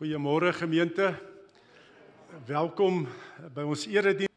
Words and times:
Goeiemôre 0.00 0.48
gemeente. 0.56 1.10
Welkom 2.48 3.02
by 3.52 3.66
ons 3.68 3.82
erediens. 3.84 4.32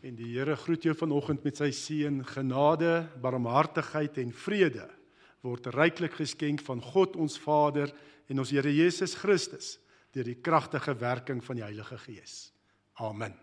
En 0.00 0.16
die 0.16 0.30
Here 0.30 0.54
groet 0.56 0.86
jou 0.88 0.94
vanoggend 0.96 1.44
met 1.44 1.60
sy 1.60 1.68
seën, 1.76 2.16
genade, 2.24 2.94
barmhartigheid 3.20 4.16
en 4.24 4.32
vrede 4.32 4.88
word 5.44 5.68
ryklik 5.76 6.16
geskenk 6.16 6.64
van 6.64 6.80
God 6.80 7.20
ons 7.20 7.36
Vader 7.44 7.92
en 8.32 8.40
ons 8.40 8.56
Here 8.56 8.72
Jesus 8.72 9.18
Christus 9.20 9.74
deur 10.16 10.24
die 10.24 10.40
kragtige 10.40 10.96
werking 10.96 11.44
van 11.44 11.60
die 11.60 11.68
Heilige 11.68 12.00
Gees. 12.08 12.48
Amen. 13.04 13.36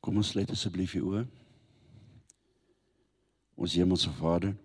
Kom 0.00 0.24
ons 0.24 0.32
sluit 0.32 0.56
asseblief 0.56 0.96
die 0.96 1.04
oë. 1.04 1.26
Ons 3.60 3.76
Hemelse 3.76 4.16
Vader, 4.16 4.56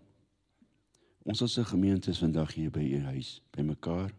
ons 1.28 1.42
as 1.42 1.60
'n 1.60 1.68
gemeente 1.68 2.16
is 2.16 2.24
vandag 2.24 2.56
hier 2.56 2.72
by 2.72 2.80
u 2.80 3.12
huis, 3.12 3.42
bymekaar 3.52 4.16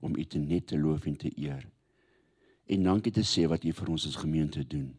om 0.00 0.16
u 0.16 0.24
te 0.24 0.38
net 0.38 0.66
te 0.66 0.78
loof 0.78 1.06
en 1.06 1.16
te 1.16 1.32
eer. 1.36 1.68
En 2.66 2.82
dankie 2.82 3.12
te 3.12 3.24
sê 3.24 3.46
wat 3.48 3.64
u 3.64 3.72
vir 3.72 3.88
ons 3.88 4.06
as 4.06 4.16
gemeente 4.16 4.66
doen. 4.66 4.98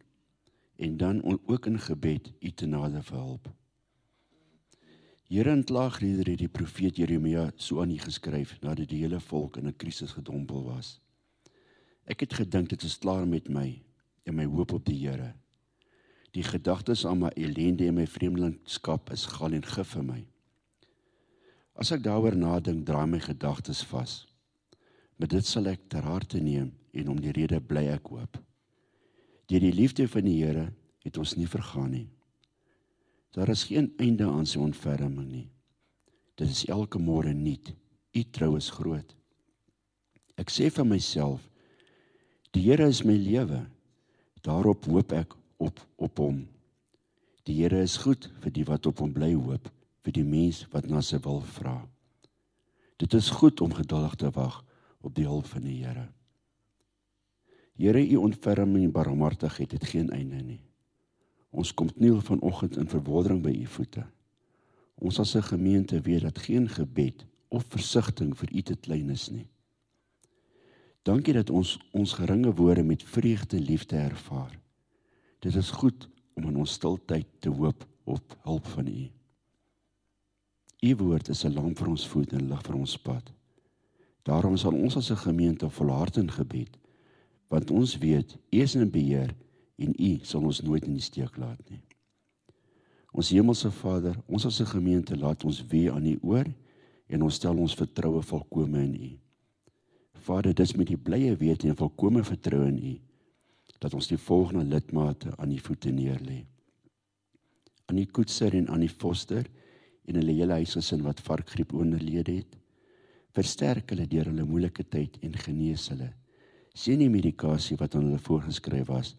En 0.76 0.96
dan 0.96 1.22
ook 1.46 1.66
in 1.66 1.78
gebed 1.78 2.32
u 2.40 2.50
te 2.50 2.66
nader 2.66 3.04
verhelp. 3.04 3.50
Here 5.30 5.52
in 5.54 5.64
klaagliedere 5.64 6.30
het 6.30 6.40
die 6.42 6.50
profeet 6.50 6.96
Jeremia 6.96 7.52
so 7.54 7.80
aan 7.80 7.92
u 7.94 7.98
geskryf 8.02 8.56
nadat 8.60 8.88
die 8.90 9.04
hele 9.04 9.20
volk 9.20 9.56
in 9.56 9.66
'n 9.66 9.76
krisis 9.76 10.12
gedompel 10.12 10.64
was. 10.64 11.00
Ek 12.04 12.20
het 12.20 12.34
gedink 12.34 12.68
dit 12.68 12.82
is 12.82 12.98
klaar 12.98 13.28
met 13.28 13.48
my 13.48 13.82
en 14.24 14.34
my 14.34 14.44
hoop 14.44 14.72
op 14.72 14.84
die 14.84 15.06
Here. 15.06 15.34
Die 16.30 16.42
gedagtes 16.42 17.06
aan 17.06 17.18
my 17.18 17.28
ellende 17.28 17.86
en 17.86 17.94
my 17.94 18.06
vreemdelingskap 18.06 19.10
is 19.10 19.26
gal 19.26 19.52
en 19.52 19.62
gif 19.62 19.88
vir 19.88 20.04
my. 20.04 20.26
As 21.74 21.90
ek 21.90 22.02
daaroor 22.02 22.36
nadink, 22.36 22.86
draai 22.86 23.06
my 23.06 23.20
gedagtes 23.20 23.84
vas. 23.86 24.26
Maar 25.20 25.28
dit 25.28 25.44
sal 25.44 25.66
ek 25.68 25.82
ter 25.92 26.06
harte 26.08 26.38
neem 26.40 26.70
en 26.96 27.08
om 27.12 27.18
die 27.20 27.34
rede 27.36 27.58
bly 27.60 27.82
ek 27.92 28.06
hoop. 28.08 28.38
Deur 29.52 29.60
die 29.60 29.74
liefde 29.76 30.06
van 30.08 30.24
die 30.24 30.38
Here 30.38 30.70
het 31.04 31.18
ons 31.20 31.34
nie 31.36 31.48
vergaan 31.50 31.90
nie. 31.92 32.06
Daar 33.36 33.52
is 33.52 33.66
geen 33.68 33.90
einde 34.00 34.24
aan 34.24 34.48
sy 34.48 34.62
ontferming 34.64 35.26
nie. 35.28 35.48
Dit 36.40 36.48
is 36.48 36.62
elke 36.72 36.96
môre 36.96 37.34
nuut. 37.36 37.68
U 38.16 38.22
trou 38.32 38.54
is 38.56 38.70
groot. 38.72 39.12
Ek 40.40 40.48
sê 40.48 40.70
vir 40.72 40.88
myself, 40.88 41.44
die 42.56 42.64
Here 42.64 42.88
is 42.88 43.02
my 43.04 43.18
lewe. 43.20 43.60
Daarop 44.40 44.88
hoop 44.88 45.12
ek 45.12 45.36
op 45.60 45.84
op 46.00 46.24
hom. 46.24 46.40
Die 47.44 47.58
Here 47.60 47.84
is 47.84 47.98
goed 48.00 48.30
vir 48.40 48.56
die 48.56 48.64
wat 48.64 48.88
op 48.88 49.04
hom 49.04 49.12
bly 49.12 49.34
hoop, 49.36 49.68
vir 50.00 50.16
die 50.16 50.24
mens 50.24 50.64
wat 50.72 50.88
na 50.88 51.04
sy 51.04 51.20
wil 51.28 51.44
vra. 51.60 51.76
Dit 52.96 53.12
is 53.20 53.28
goed 53.36 53.60
om 53.60 53.76
geduldig 53.76 54.16
te 54.24 54.32
wag 54.32 54.62
op 55.00 55.14
die 55.14 55.24
hulp 55.24 55.46
van 55.46 55.62
die 55.62 55.84
Here. 55.84 56.08
Here, 57.80 58.08
u 58.08 58.16
ontferming 58.16 58.84
en 58.84 58.92
barmhartigheid 58.92 59.72
het 59.72 59.84
geen 59.84 60.10
einde 60.10 60.42
nie. 60.42 60.60
Ons 61.50 61.74
kom 61.74 61.88
kniel 61.92 62.20
vanoggend 62.20 62.76
in 62.76 62.88
verwondering 62.88 63.40
by 63.42 63.50
u 63.50 63.66
voete. 63.66 64.04
Ons 65.00 65.18
as 65.18 65.34
'n 65.36 65.42
gemeente 65.42 66.00
weet 66.00 66.22
dat 66.22 66.38
geen 66.38 66.68
gebed 66.68 67.26
of 67.48 67.64
versigtiging 67.68 68.36
vir 68.36 68.48
u 68.52 68.62
te 68.62 68.76
klein 68.76 69.10
is 69.10 69.28
nie. 69.30 69.46
Dankie 71.02 71.32
dat 71.32 71.50
ons 71.50 71.78
ons 71.90 72.12
geringe 72.12 72.54
woorde 72.54 72.82
met 72.82 73.02
vreugde 73.02 73.60
liefde 73.60 73.96
ervaar. 73.96 74.60
Dit 75.38 75.54
is 75.54 75.70
goed 75.70 76.08
om 76.34 76.44
in 76.44 76.56
ons 76.56 76.72
stiltyd 76.72 77.26
te 77.38 77.48
hoop 77.48 77.86
op 78.04 78.36
hulp 78.42 78.66
van 78.66 78.86
u. 78.86 79.10
U 80.80 80.96
woord 80.96 81.28
is 81.28 81.44
'n 81.44 81.52
lamp 81.52 81.78
vir 81.78 81.88
ons 81.88 82.08
voet 82.08 82.32
en 82.32 82.48
lig 82.48 82.62
vir 82.62 82.74
ons 82.74 82.96
pad. 82.98 83.32
Daarom 84.22 84.56
sal 84.56 84.72
ons 84.72 84.96
as 84.96 85.10
'n 85.10 85.16
gemeente 85.16 85.70
volhard 85.70 86.16
in 86.16 86.30
gebed, 86.30 86.78
want 87.48 87.70
ons 87.70 87.98
weet 87.98 88.36
U 88.50 88.56
is 88.56 88.74
in 88.74 88.90
beheer 88.90 89.34
en 89.76 89.94
U 89.98 90.18
sal 90.22 90.42
ons 90.42 90.60
nooit 90.60 90.84
in 90.84 90.92
die 90.92 91.02
steek 91.02 91.36
laat 91.36 91.70
nie. 91.70 91.82
Ons 93.10 93.30
hemelse 93.30 93.70
Vader, 93.70 94.16
ons 94.26 94.46
as 94.46 94.60
'n 94.60 94.66
gemeente 94.66 95.16
laat 95.16 95.44
ons 95.44 95.66
weer 95.66 95.92
aan 95.92 96.06
U 96.06 96.18
oor 96.22 96.46
en 97.06 97.22
ons 97.22 97.34
stel 97.34 97.56
ons 97.56 97.74
vertroue 97.74 98.22
volkome 98.22 98.82
in 98.82 98.94
U. 98.94 99.18
Vader, 100.12 100.54
dis 100.54 100.74
met 100.76 100.86
die 100.86 100.96
blye 100.96 101.36
wete 101.36 101.68
en 101.68 101.76
volkome 101.76 102.24
vertroue 102.24 102.68
in 102.68 102.78
U 102.78 102.98
dat 103.80 103.94
ons 103.94 104.06
die 104.06 104.18
volgende 104.18 104.64
lidmate 104.64 105.36
aan 105.36 105.52
U 105.52 105.58
voete 105.58 105.90
neerlê. 105.90 106.44
Aan 107.86 107.96
die 107.96 108.06
koetser 108.06 108.54
en 108.54 108.68
aan 108.68 108.80
die 108.80 108.92
foster 108.92 109.46
en 110.04 110.14
hulle 110.14 110.32
hele 110.32 110.52
huisgesin 110.52 111.02
wat 111.02 111.20
varkgriep 111.20 111.72
onderlede 111.72 112.32
het 112.32 112.58
versterk 113.36 113.92
hulle 113.92 114.06
deur 114.10 114.30
hulle 114.30 114.46
moeilike 114.46 114.84
tyd 114.90 115.18
en 115.26 115.36
genees 115.44 115.88
hulle. 115.92 116.10
Sien 116.74 117.02
die 117.02 117.10
medikasie 117.10 117.76
wat 117.80 117.94
aan 117.94 118.08
hulle 118.08 118.22
voorgeskryf 118.22 118.88
was 118.90 119.14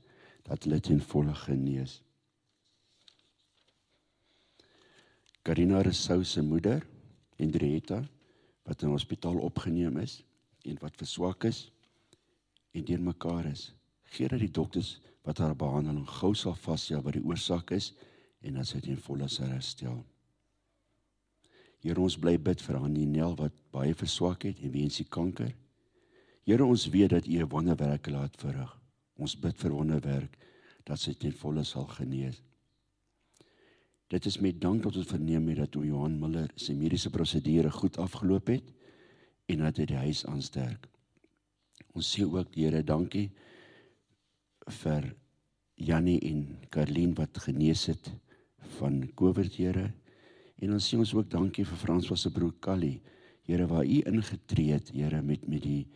dat 0.48 0.66
hulle 0.66 0.80
ten 0.84 1.02
volle 1.12 1.36
genees. 1.46 2.00
Karina 5.42 5.82
Rousseau 5.82 6.24
se 6.24 6.42
moeder, 6.42 6.84
Hendrietta, 7.38 8.04
wat 8.64 8.84
in 8.84 8.94
hospitaal 8.94 9.40
opgeneem 9.42 9.98
is 9.98 10.20
en 10.70 10.78
wat 10.82 11.00
verswak 11.02 11.48
is 11.50 11.64
en 12.78 12.86
deurmekaar 12.86 13.48
is. 13.50 13.72
Gee 14.14 14.30
dat 14.30 14.44
die 14.44 14.52
dokters 14.52 15.00
wat 15.26 15.42
haar 15.42 15.56
behandeling 15.58 16.08
gou 16.20 16.34
sal 16.38 16.56
vasstel 16.56 17.02
wat 17.02 17.18
die 17.18 17.26
oorsaak 17.26 17.74
is 17.74 17.92
en 18.42 18.60
dat 18.60 18.70
sy 18.70 18.82
ten 18.86 19.02
volle 19.02 19.30
sal 19.30 19.50
herstel. 19.50 20.02
Here 21.82 21.98
ons 22.02 22.18
bly 22.22 22.36
bid 22.38 22.62
vir 22.62 22.78
Annie 22.78 23.08
Nel 23.10 23.34
wat 23.40 23.56
baie 23.74 23.94
verswak 23.98 24.46
het 24.46 24.62
en 24.62 24.74
weens 24.74 25.00
die 25.02 25.08
kanker. 25.10 25.50
Here 26.46 26.66
ons 26.66 26.88
weet 26.94 27.10
dat 27.10 27.28
U 27.28 27.38
'n 27.42 27.50
wonderwerk 27.50 28.08
laat 28.08 28.38
verrig. 28.38 28.78
Ons 29.18 29.36
bid 29.36 29.58
vir 29.58 29.72
wonderwerk 29.72 30.38
dat 30.86 31.00
sy 31.00 31.14
ten 31.14 31.32
volle 31.32 31.64
sal 31.64 31.86
genees. 31.86 32.42
Dit 34.10 34.26
is 34.26 34.40
met 34.40 34.62
dank 34.62 34.84
dat 34.84 34.96
ons 34.96 35.08
verneem 35.08 35.48
het 35.48 35.58
dat 35.58 35.74
Johan 35.74 36.20
Miller 36.20 36.50
se 36.56 36.74
mediese 36.74 37.10
prosedure 37.10 37.72
goed 37.72 37.98
afgeloop 37.98 38.48
het 38.48 38.64
en 39.48 39.58
dat 39.64 39.78
hy 39.78 39.86
die 39.86 40.02
huis 40.06 40.26
aansterk. 40.26 40.88
Ons 41.94 42.12
sê 42.12 42.24
ook 42.24 42.56
Here 42.56 42.84
dankie 42.84 43.32
vir 44.68 45.16
Jannie 45.76 46.20
en 46.20 46.58
Karlien 46.70 47.16
wat 47.16 47.38
genees 47.38 47.86
het 47.86 48.12
van 48.78 49.02
COVID 49.16 49.56
Here 49.56 49.94
En 50.62 50.76
ons 50.76 50.88
sê 50.88 50.98
ons 51.00 51.14
ook 51.18 51.30
dankie 51.30 51.66
vir 51.66 51.80
Frans 51.82 52.06
se 52.22 52.30
broer 52.30 52.54
Callie. 52.62 53.02
Here 53.50 53.66
waar 53.68 53.86
u 53.86 54.02
ingetree 54.06 54.76
het, 54.76 54.92
Here 54.94 55.22
met 55.22 55.48
met 55.50 55.64
die 55.64 55.88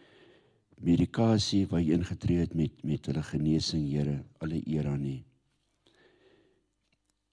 medikasie 0.82 1.68
waar 1.68 1.82
u 1.82 1.94
ingetree 1.94 2.40
het 2.42 2.54
met 2.54 2.84
met 2.84 3.06
hulle 3.06 3.24
genesing, 3.24 3.86
Here, 3.92 4.24
alle 4.40 4.62
eer 4.66 4.88
aan 4.88 5.06
u. 5.06 5.20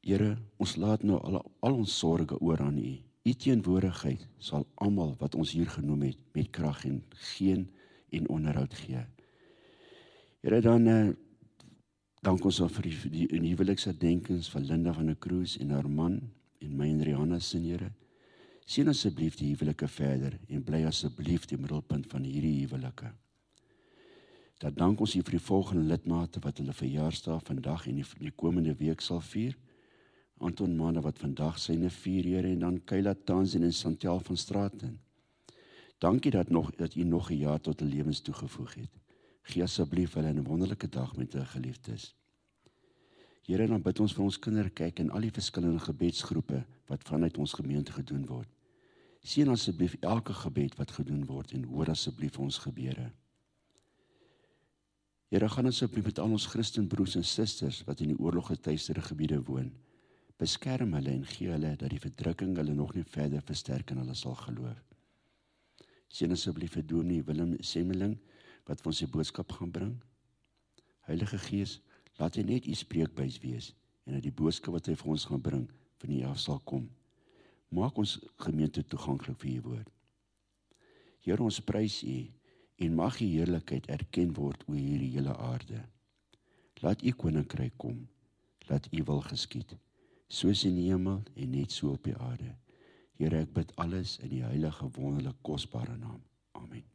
Here, 0.02 0.36
ons 0.58 0.76
laat 0.76 1.02
nou 1.02 1.20
al 1.20 1.40
al 1.60 1.74
ons 1.74 1.98
sorges 1.98 2.40
oor 2.40 2.60
aan 2.60 2.78
u. 2.78 2.98
U 3.24 3.32
teenwoordigheid 3.32 4.28
sal 4.38 4.66
almal 4.74 5.14
wat 5.18 5.34
ons 5.34 5.52
hier 5.56 5.70
genoem 5.70 6.02
het 6.10 6.18
met 6.34 6.50
krag 6.50 6.84
en 6.84 7.02
geen 7.34 7.68
en 8.10 8.28
onderhoud 8.28 8.74
gee. 8.74 9.00
Here 10.42 10.60
dan 10.60 10.86
uh, 10.86 11.08
dank 12.20 12.44
ons 12.44 12.60
vir 12.60 12.88
die, 12.90 13.26
die 13.30 13.52
huweliksherdenkings 13.54 14.50
van 14.50 14.66
Linda 14.66 14.92
van 14.92 15.06
der 15.06 15.16
Kroos 15.16 15.56
en 15.62 15.70
haar 15.70 15.88
man 15.88 16.20
en 16.62 16.76
my 16.76 16.88
en 16.88 17.02
Rihanna 17.02 17.38
se 17.38 17.58
Here. 17.58 17.90
Sien 18.64 18.88
asseblief 18.88 19.36
die 19.36 19.50
huwelike 19.52 19.88
verder 19.88 20.38
en 20.48 20.62
bly 20.64 20.84
asseblief 20.86 21.46
die 21.50 21.58
middelpunt 21.58 22.06
van 22.06 22.24
hierdie 22.24 22.62
huwelike. 22.62 23.10
Dat 24.62 24.76
dank 24.78 25.00
ons 25.02 25.16
hier 25.16 25.26
vir 25.26 25.38
die 25.38 25.46
volgende 25.46 25.82
lidmate 25.90 26.40
wat 26.44 26.60
hulle 26.62 26.72
verjaarsdag 26.72 27.42
vandag 27.48 27.88
en 27.90 27.98
die, 27.98 28.06
die 28.20 28.30
komende 28.30 28.74
week 28.78 29.02
sal 29.02 29.20
vier. 29.20 29.56
Anton 30.38 30.76
Manne 30.78 31.02
wat 31.02 31.18
vandag 31.18 31.58
syne 31.58 31.90
vier 31.90 32.26
Here 32.30 32.48
en 32.48 32.62
dan 32.62 32.78
Kayla 32.86 33.14
Tansen 33.14 33.66
en 33.66 33.74
Santel 33.74 34.22
van 34.22 34.36
Straaten. 34.36 35.00
Dankie 35.98 36.30
dat 36.30 36.50
nog 36.50 36.70
dat 36.78 36.94
u 36.94 37.04
nog 37.04 37.30
'n 37.30 37.38
jaar 37.38 37.60
tot 37.60 37.82
'n 37.82 37.90
lewens 37.90 38.20
toegevoeg 38.20 38.74
het. 38.74 38.90
Gee 39.42 39.62
asseblief 39.62 40.14
hulle 40.14 40.32
'n 40.32 40.44
wonderlike 40.44 40.88
dag 40.88 41.16
met 41.16 41.32
hulle 41.32 41.46
geliefdes. 41.46 42.14
Here, 43.42 43.66
dan 43.66 43.82
bid 43.82 44.00
ons 44.00 44.12
vir 44.14 44.24
ons 44.24 44.38
kinderkyk 44.38 45.00
en 45.02 45.10
al 45.10 45.26
die 45.26 45.34
verskillende 45.34 45.82
gebedsgroepe 45.82 46.60
wat 46.90 47.06
vanuit 47.08 47.38
ons 47.42 47.54
gemeente 47.58 47.94
gedoen 47.94 48.22
word. 48.28 48.48
Seën 49.22 49.50
asseblief 49.50 49.96
elke 50.00 50.34
gebed 50.34 50.76
wat 50.78 50.94
gedoen 50.94 51.24
word 51.26 51.54
en 51.56 51.66
hoor 51.70 51.90
asseblief 51.90 52.38
ons 52.42 52.58
gebede. 52.62 53.08
Here, 55.32 55.48
gaan 55.48 55.70
asseblief 55.70 56.10
met 56.10 56.18
al 56.20 56.34
ons 56.36 56.46
Christenbroers 56.52 57.16
en 57.18 57.24
susters 57.24 57.80
wat 57.88 58.02
in 58.04 58.12
die 58.12 58.18
oorloggetuieerde 58.20 59.02
gebiede 59.06 59.38
woon. 59.46 59.70
Beskerm 60.38 60.94
hulle 60.98 61.14
en 61.14 61.26
gee 61.26 61.50
hulle 61.50 61.76
dat 61.78 61.90
die 61.90 62.02
verdrukking 62.02 62.56
hulle 62.58 62.74
nog 62.74 62.94
nie 62.94 63.06
verder 63.06 63.42
versterk 63.46 63.90
en 63.90 64.02
hulle 64.02 64.16
sal 64.18 64.34
geloof. 64.42 64.82
Seën 66.12 66.34
asseblief 66.34 66.76
vir 66.76 66.84
Dominee 66.84 67.24
Willem 67.24 67.54
Semmeling 67.64 68.18
wat 68.68 68.82
vir 68.82 68.90
ons 68.92 69.00
die 69.02 69.10
boodskap 69.10 69.54
gaan 69.56 69.72
bring. 69.72 69.94
Heilige 71.08 71.38
Gees, 71.46 71.78
Laat 72.20 72.36
hy 72.36 72.44
net 72.48 72.66
u 72.68 72.74
spreekbuis 72.76 73.38
wees 73.44 73.72
en 74.04 74.16
dat 74.16 74.26
die 74.26 74.34
boodskap 74.34 74.76
wat 74.76 74.90
hy 74.90 74.96
vir 74.98 75.14
ons 75.14 75.24
gaan 75.30 75.42
bring 75.44 75.66
van 76.02 76.12
u 76.12 76.20
af 76.28 76.40
sal 76.42 76.60
kom. 76.68 76.88
Maak 77.72 77.98
ons 77.98 78.18
gemeente 78.44 78.84
toeganklik 78.84 79.38
vir 79.40 79.52
u 79.54 79.60
woord. 79.68 79.90
Here 81.22 81.42
ons 81.42 81.60
prys 81.64 82.02
u 82.02 82.18
en 82.82 82.96
mag 82.98 83.20
u 83.20 83.28
heerlikheid 83.30 83.88
erken 83.96 84.34
word 84.36 84.64
oor 84.66 84.78
hierdie 84.78 85.12
hele 85.16 85.36
aarde. 85.38 85.84
Laat 86.82 87.04
u 87.06 87.12
koninkryk 87.14 87.78
kom. 87.78 88.02
Laat 88.68 88.88
u 88.90 89.02
wil 89.06 89.22
geskied, 89.26 89.76
soos 90.28 90.64
in 90.68 90.76
die 90.78 90.88
hemel 90.90 91.22
en 91.34 91.54
net 91.54 91.74
so 91.74 91.94
op 91.94 92.04
die 92.06 92.16
aarde. 92.18 92.54
Here, 93.18 93.44
ek 93.44 93.52
bid 93.54 93.74
alles 93.82 94.18
in 94.22 94.32
die 94.34 94.42
heilige 94.42 94.88
wonderlike 94.96 95.38
kosbare 95.46 95.96
naam. 95.98 96.22
Amen. 96.58 96.91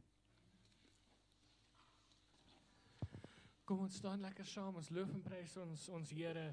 Kom 3.67 3.81
ons 3.83 3.95
staan 3.99 4.21
lekker 4.23 4.47
saam. 4.47 4.77
Ons 4.79 4.89
loof 4.95 5.09
en 5.11 5.23
prys 5.25 5.57
ons 5.59 5.87
ons 5.97 6.11
Here. 6.15 6.45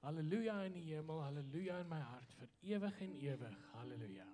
Halleluja 0.00 0.54
in 0.68 0.76
die 0.78 0.84
hemel, 0.86 1.18
halleluja 1.26 1.80
in 1.82 1.90
my 1.90 1.98
hart 2.00 2.36
vir 2.38 2.52
ewig 2.76 3.00
en 3.04 3.16
ewig. 3.20 3.64
Halleluja. 3.74 4.28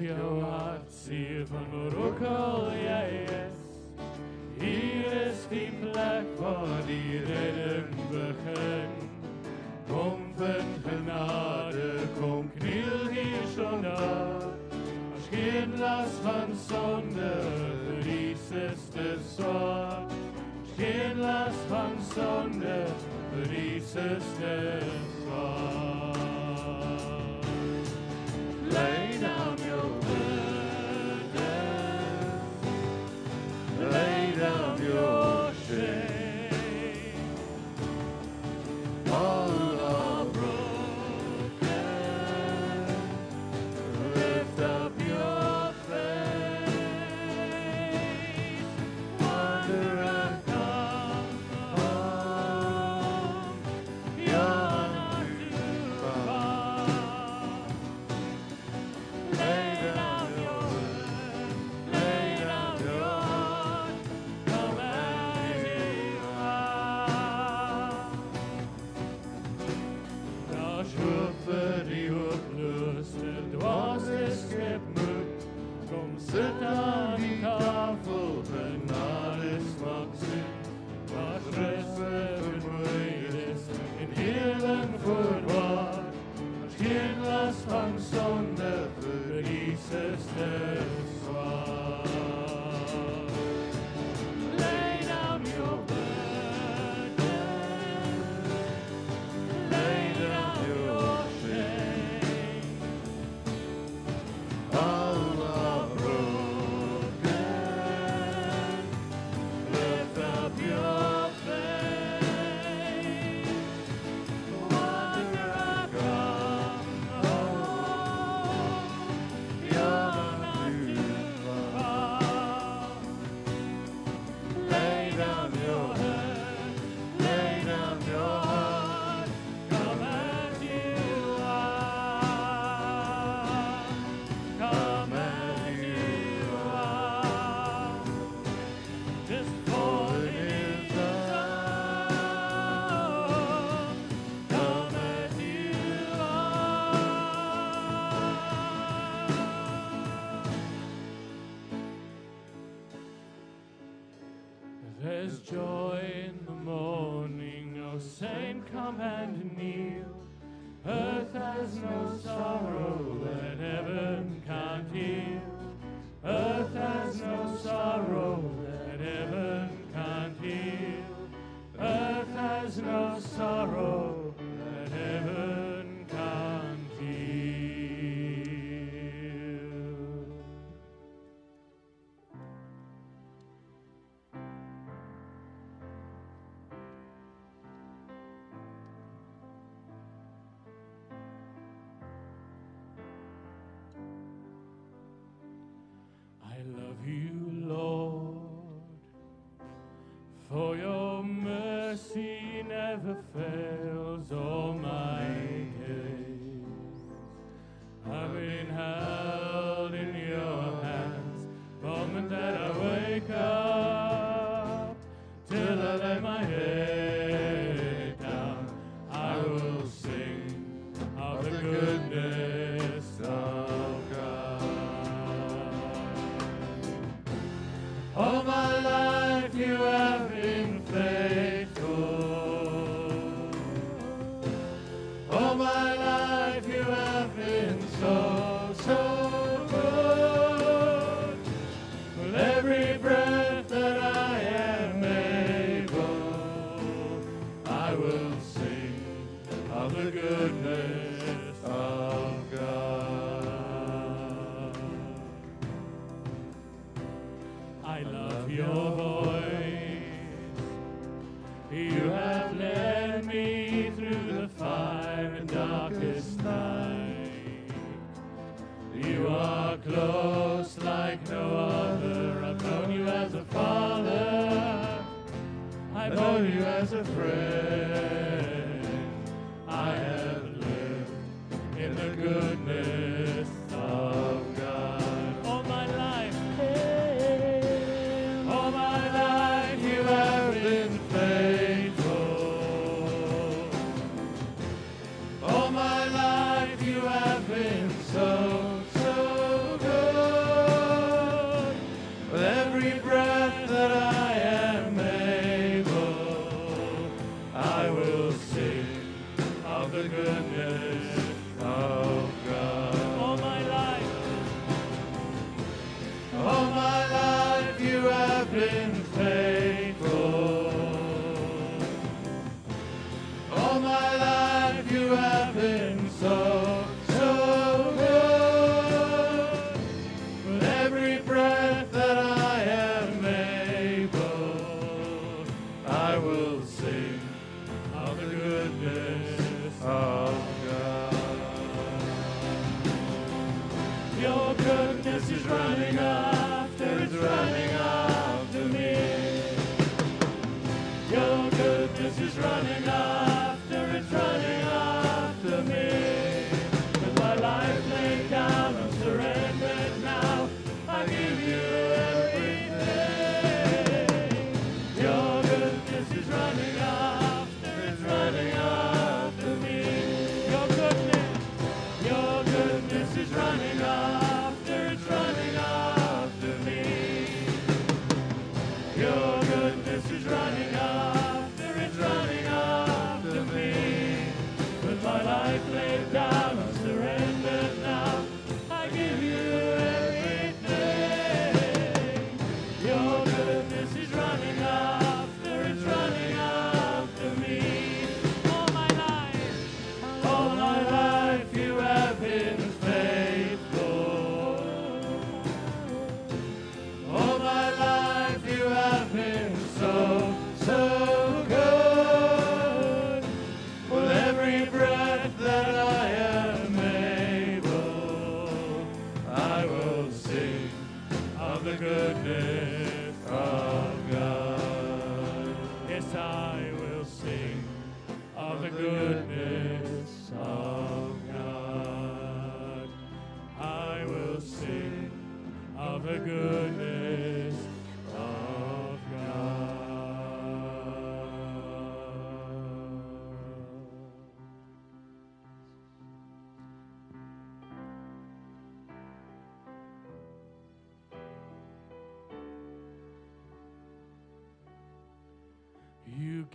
jou 0.00 0.40
hart 0.42 0.92
seer 0.92 1.46
van 1.46 1.66
waar 1.72 1.96
ook 2.04 2.20
al 2.28 2.70
jy 2.72 3.08
is. 3.24 3.58
Hier 4.60 5.12
is 5.26 5.44
die 5.50 5.68
plek 5.80 6.26
waar 6.38 6.82
die 6.86 7.20
redding 7.28 7.94
begin. 8.10 8.90
Kom 9.88 10.20
vind 10.36 10.86
genade, 10.86 11.92
kom 12.20 12.50
kniel 12.58 13.08
hier 13.12 13.46
sonder. 13.54 14.48
As 15.16 15.28
geen 15.30 15.78
las 15.78 16.20
van 16.24 16.54
sonde 16.68 17.32
vir 17.86 18.00
Jesus 18.08 18.88
te 18.94 19.16
swaar. 19.34 20.04
Geen 20.76 21.20
las 21.20 21.56
van 21.68 21.96
sonde 22.14 22.84
vir 23.32 23.52
Jesus 23.56 24.24
te 24.38 24.80
swaar. 25.20 26.00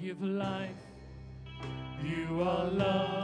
Give 0.01 0.21
life, 0.21 0.69
you 2.03 2.41
are 2.41 2.65
love, 2.65 3.14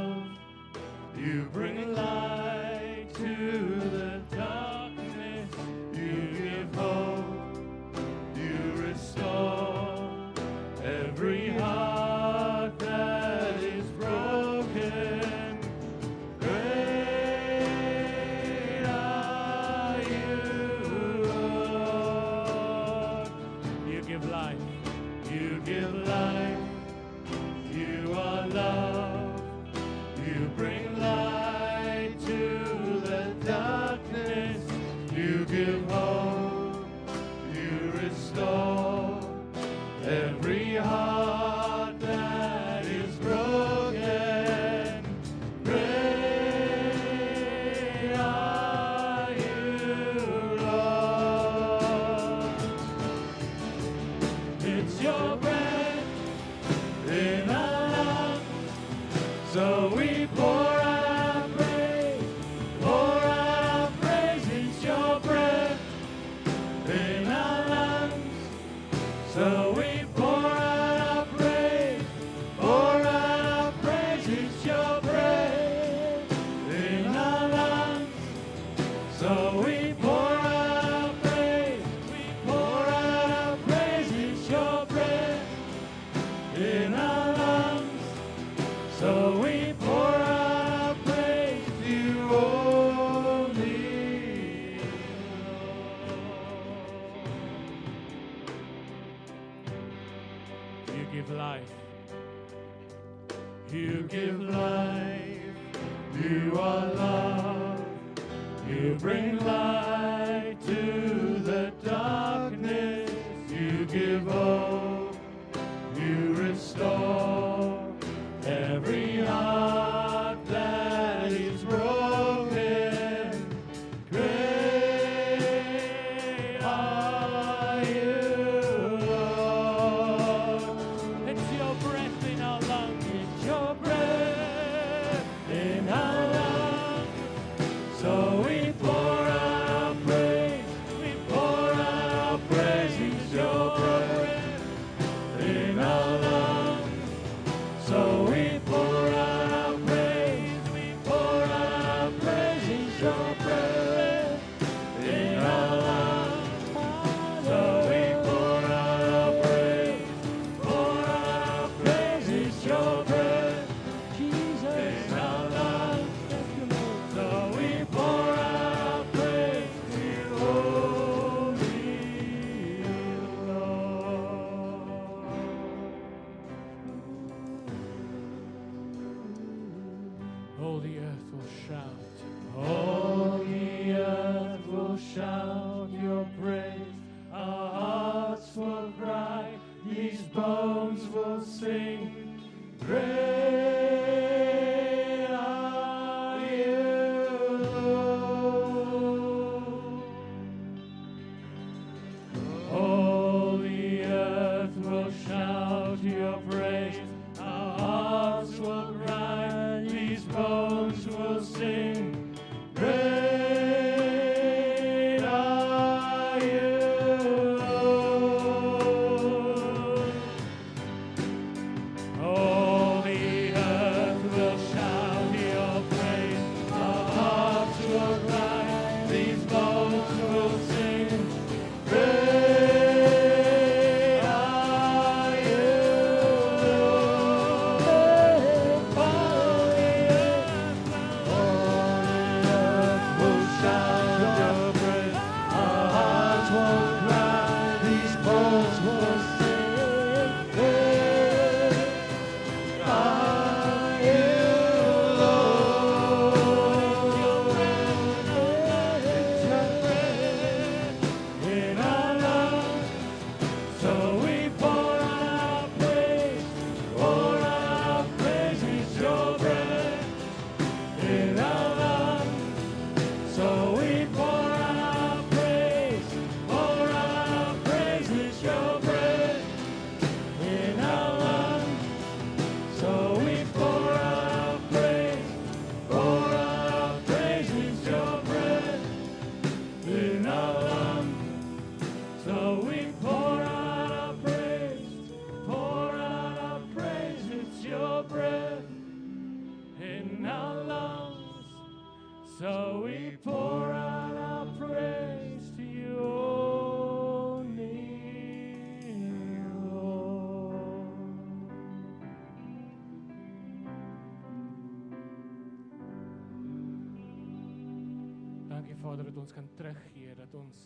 wat 319.11 319.19
ons 319.19 319.33
kan 319.35 319.47
teruggee, 319.55 320.13
dat 320.15 320.33
ons 320.39 320.59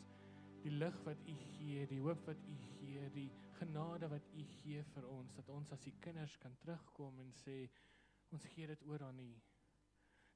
die 0.62 0.72
lig 0.72 0.98
wat 1.06 1.22
U 1.26 1.34
gee, 1.34 1.86
die 1.90 2.02
hoop 2.02 2.28
wat 2.30 2.42
U 2.46 2.56
gee, 2.62 3.08
die 3.16 3.30
genade 3.58 4.06
wat 4.12 4.28
U 4.38 4.44
gee 4.60 4.84
vir 4.92 5.08
ons, 5.10 5.34
dat 5.34 5.50
ons 5.50 5.72
as 5.74 5.86
U 5.90 5.94
kinders 6.04 6.36
kan 6.44 6.54
terugkom 6.62 7.18
en 7.24 7.32
sê 7.34 7.56
ons 8.36 8.46
gee 8.54 8.68
dit 8.70 8.84
oor 8.86 9.02
aan 9.08 9.18
U. 9.24 9.32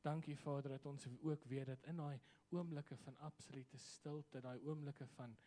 Dankie 0.02 0.38
Vader 0.42 0.74
dat 0.74 0.88
ons 0.90 1.06
ook 1.22 1.46
weet 1.52 1.70
dat 1.70 1.86
in 1.92 2.02
daai 2.02 2.18
oomblikke 2.50 2.98
van 3.04 3.20
absolute 3.30 3.78
stilte, 3.78 4.42
daai 4.42 4.58
oomblikke 4.66 5.06
van 5.14 5.38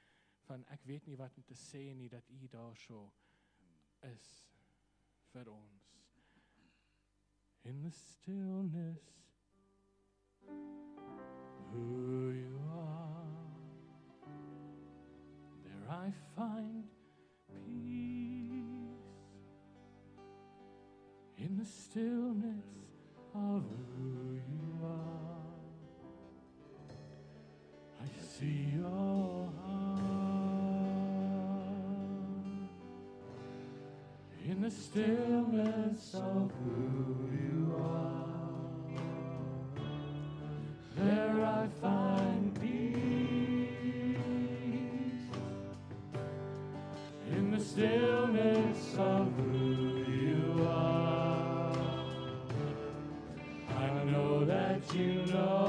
van 0.47 0.65
ek 0.75 0.83
weet 0.87 1.07
nie 1.07 1.19
wat 1.19 1.37
om 1.39 1.45
te 1.47 1.55
sê 1.59 1.83
nie 1.95 2.09
dat 2.11 2.31
U 2.31 2.49
daarso 2.51 3.05
is 4.07 4.31
vir 5.33 5.51
ons. 5.51 5.91
In 7.63 7.83
the 7.83 7.91
stillness 7.95 9.13
who 11.73 12.31
you 12.31 12.61
are. 12.79 13.27
There 15.65 15.87
I 15.91 16.13
find 16.37 16.85
peace 17.49 18.63
in 21.39 21.57
the 21.59 21.65
stillness 21.65 22.65
of 23.35 23.63
who 23.97 24.35
you 24.35 24.85
are. 24.85 25.43
I 28.01 28.07
see 28.21 28.67
your 28.77 29.49
heart 29.63 30.03
in 34.45 34.61
the 34.61 34.71
stillness 34.71 36.15
of 36.15 36.51
who 36.65 37.29
you 37.33 37.59
are. 37.59 37.62
I 41.63 41.67
find 41.81 42.61
peace 42.61 44.17
in 47.31 47.53
the 47.53 47.61
stillness 47.61 48.97
of 48.99 49.33
who 49.37 50.03
you 50.11 50.67
are. 50.69 51.73
I 53.79 54.05
know 54.11 54.45
that 54.45 54.93
you 54.93 55.25
know. 55.27 55.62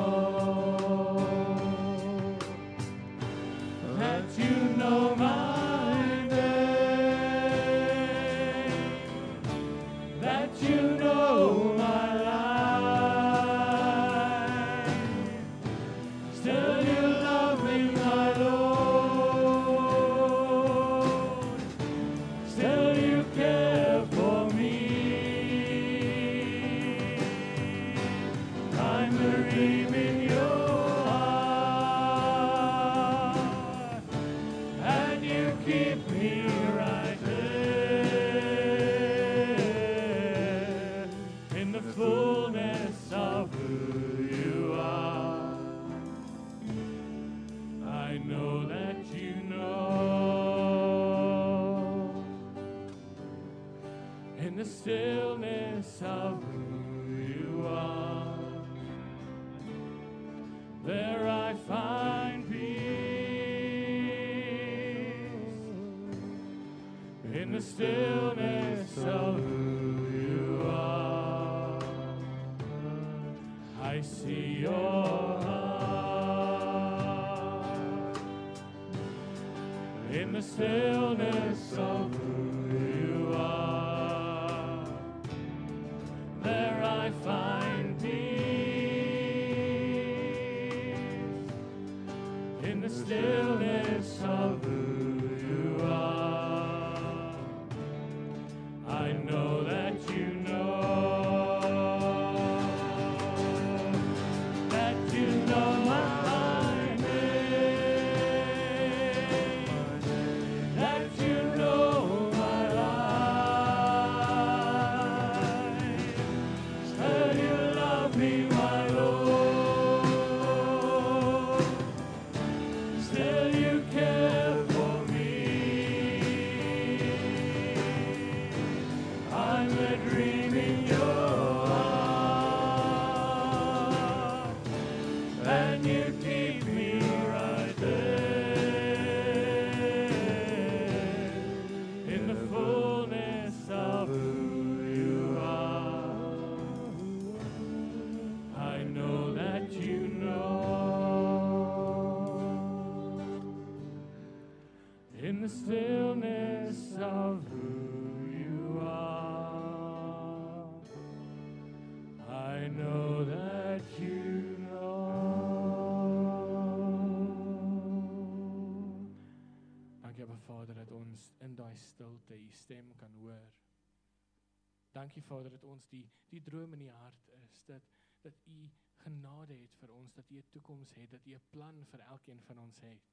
Dankie 175.04 175.24
Vader 175.24 175.52
dat 175.52 175.63
ons 175.68 175.88
die 175.92 176.06
die 176.32 176.39
droom 176.42 176.74
in 176.76 176.80
die 176.80 176.92
hart 176.96 177.26
is 177.36 177.58
dat 177.68 177.88
dat 178.24 178.38
u 178.48 178.60
genade 179.02 179.58
het 179.60 179.74
vir 179.80 179.92
ons 179.92 180.13
dat 180.16 180.30
u 180.30 180.38
'n 180.39 180.46
toekoms 180.50 180.94
het 180.96 181.12
dat 181.12 181.26
u 181.26 181.34
'n 181.36 181.48
plan 181.50 181.86
vir 181.86 182.00
elkeen 182.00 182.42
van 182.42 182.60
ons 182.60 182.80
het. 182.80 183.10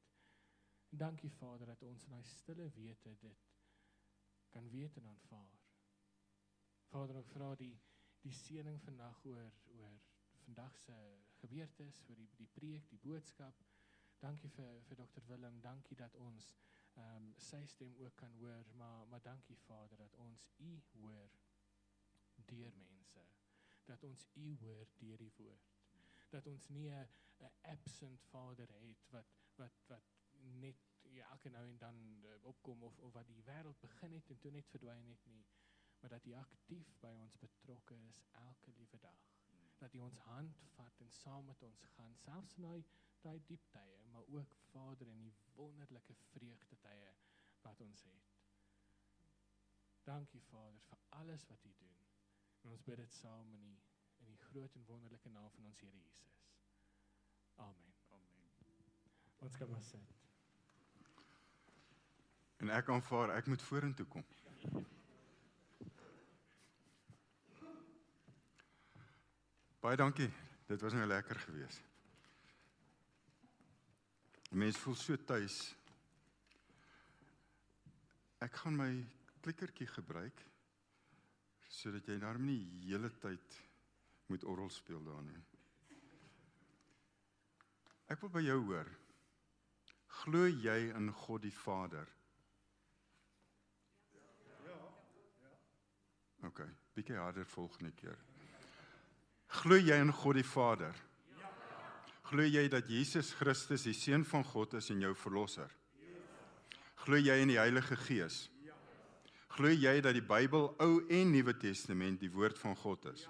En 0.91 0.99
dankie 0.99 1.31
Vader 1.31 1.67
dat 1.67 1.83
ons 1.83 2.05
in 2.05 2.11
daai 2.11 2.23
stille 2.25 2.71
wete 2.71 3.17
dit 3.19 3.49
kan 4.49 4.69
weet 4.69 4.97
en 4.97 5.07
aanvaar. 5.07 5.59
Vader, 6.93 7.17
ek 7.17 7.27
vra 7.35 7.55
die 7.55 7.81
die 8.21 8.33
seëning 8.33 8.81
vandag 8.83 9.25
oor 9.25 9.53
oor 9.67 10.01
vandag 10.45 10.79
se 10.79 10.97
gebeurtes, 11.43 12.03
oor 12.09 12.17
die 12.17 12.31
die 12.37 12.51
preek, 12.61 12.89
die 12.89 13.03
boodskap. 13.09 13.67
Dankie 14.19 14.51
vir 14.51 14.83
vir 14.83 14.97
Dr 14.97 15.27
Willem, 15.27 15.61
dankie 15.61 15.97
dat 15.97 16.15
ons 16.15 16.55
ehm 16.95 17.17
um, 17.17 17.35
sy 17.37 17.67
stem 17.67 17.95
ook 17.95 18.17
kan 18.17 18.33
hoor, 18.33 18.75
maar 18.75 19.07
maar 19.07 19.23
dankie 19.23 19.57
Vader 19.57 19.97
dat 19.97 20.15
ons 20.15 20.51
u 20.59 20.83
hoor 20.93 21.31
deur 22.47 22.73
mense. 22.77 23.25
Dat 23.85 24.05
ons 24.05 24.27
u 24.35 24.57
hoor 24.61 24.89
deur 24.97 25.17
die 25.17 25.33
woord. 25.37 25.73
Dat 26.29 26.47
ons 26.47 26.69
nie 26.69 26.91
'n 26.91 27.09
absent 27.61 28.23
Vader 28.23 28.69
het 28.73 29.09
wat 29.11 29.27
wat 29.57 29.83
wat 29.87 30.05
net 30.41 30.77
ja, 31.03 31.31
elke 31.31 31.49
nou 31.49 31.69
en 31.69 31.79
dan 31.79 32.25
uh, 32.25 32.45
opkom 32.45 32.83
of 32.83 32.99
of 32.99 33.13
wat 33.13 33.27
die 33.27 33.43
wêreld 33.43 33.81
begin 33.81 34.13
het 34.13 34.31
en 34.31 34.39
toe 34.39 34.51
net 34.51 34.69
verdwyn 34.69 35.07
het 35.07 35.27
nie, 35.27 35.45
maar 36.01 36.11
dat 36.11 36.27
U 36.27 36.33
aktief 36.33 36.95
by 37.01 37.13
ons 37.25 37.39
betrokke 37.39 37.97
is 38.09 38.23
elke 38.33 38.73
liewe 38.73 38.99
dag. 38.99 39.29
Dat 39.79 39.95
U 39.95 39.99
ons 39.99 40.19
hand 40.19 40.63
vat 40.75 41.01
en 41.01 41.11
saam 41.11 41.45
met 41.45 41.63
ons 41.63 41.85
gaan, 41.95 42.17
selfs 42.17 42.57
in 42.57 42.63
daai 42.63 42.85
daai 43.21 43.41
diep 43.47 43.65
tye, 43.71 44.05
maar 44.13 44.27
ook 44.27 44.55
Vader 44.71 45.09
in 45.09 45.19
die 45.21 45.35
wonderlike 45.55 46.15
vreugde 46.15 46.79
tye 46.81 47.15
wat 47.63 47.81
ons 47.81 48.03
het. 48.03 48.31
Dankie 50.05 50.41
Vader 50.41 50.81
vir 50.89 50.99
alles 51.09 51.47
wat 51.47 51.65
U 51.65 51.75
doen. 51.83 52.10
En 52.63 52.71
ons 52.71 52.83
bid 52.83 52.97
dit 52.97 53.13
saam 53.13 53.53
in 53.53 53.61
die 53.61 53.79
in 54.21 54.27
die 54.27 54.43
groot 54.51 54.75
en 54.75 54.85
wonderlike 54.85 55.29
naam 55.29 55.51
van 55.51 55.65
ons 55.65 55.81
Here 55.81 55.97
Jesus. 55.97 56.35
Amen. 57.57 57.95
Amen. 58.09 58.51
Ons 59.39 59.57
kan 59.57 59.71
maar 59.71 59.83
sit. 59.83 60.17
En 62.61 62.69
ek 62.77 62.89
aanvaar 62.89 63.33
ek 63.39 63.47
moet 63.49 63.63
vorentoe 63.63 64.07
kom. 64.07 64.25
Baie 69.81 69.97
dankie. 69.97 70.29
Dit 70.69 70.81
was 70.81 70.93
nou 70.93 71.07
lekker 71.07 71.41
geweest. 71.41 71.81
Mense 74.51 74.79
voel 74.79 74.95
so 74.95 75.17
tuis. 75.17 75.57
Ek 78.45 78.55
gaan 78.61 78.77
my 78.77 78.93
klikkertjie 79.41 79.89
gebruik 79.89 80.50
sodat 81.71 82.09
jy 82.11 82.19
daarmee 82.19 82.59
nie 82.59 82.81
die 82.83 82.93
hele 82.93 83.11
tyd 83.23 83.59
moet 84.31 84.45
orgel 84.45 84.71
speel 84.75 85.03
daar 85.07 85.23
nie. 85.23 85.43
Ek 88.11 88.19
wil 88.25 88.33
by 88.35 88.43
jou 88.43 88.59
hoor. 88.67 88.89
Glo 90.21 90.49
jy 90.51 90.91
in 90.99 91.13
God 91.15 91.45
die 91.47 91.55
Vader? 91.55 92.09
OK, 96.49 96.63
bietjie 96.97 97.19
harder 97.21 97.47
volgende 97.47 97.93
keer. 97.95 98.19
Glo 99.61 99.77
jy 99.79 99.99
in 100.01 100.11
God 100.15 100.39
die 100.41 100.47
Vader? 100.47 100.97
Ja. 101.39 101.51
Glo 102.31 102.47
jy 102.47 102.65
dat 102.73 102.89
Jesus 102.91 103.35
Christus 103.39 103.85
die 103.87 103.95
seun 103.95 104.25
van 104.27 104.47
God 104.49 104.75
is 104.81 104.91
en 104.91 105.03
jou 105.05 105.13
verlosser? 105.15 105.71
Ja. 106.01 106.23
Glo 107.05 107.21
jy 107.21 107.37
in 107.45 107.53
die 107.53 107.61
Heilige 107.61 107.99
Gees? 108.09 108.49
Glo 109.51 109.69
jy 109.69 110.01
dat 110.01 110.15
die 110.15 110.23
Bybel 110.23 110.69
Ou 110.79 111.01
en 111.11 111.31
Nuwe 111.35 111.57
Testament 111.59 112.21
die 112.23 112.31
woord 112.31 112.59
van 112.59 112.77
God 112.77 113.09
is? 113.11 113.27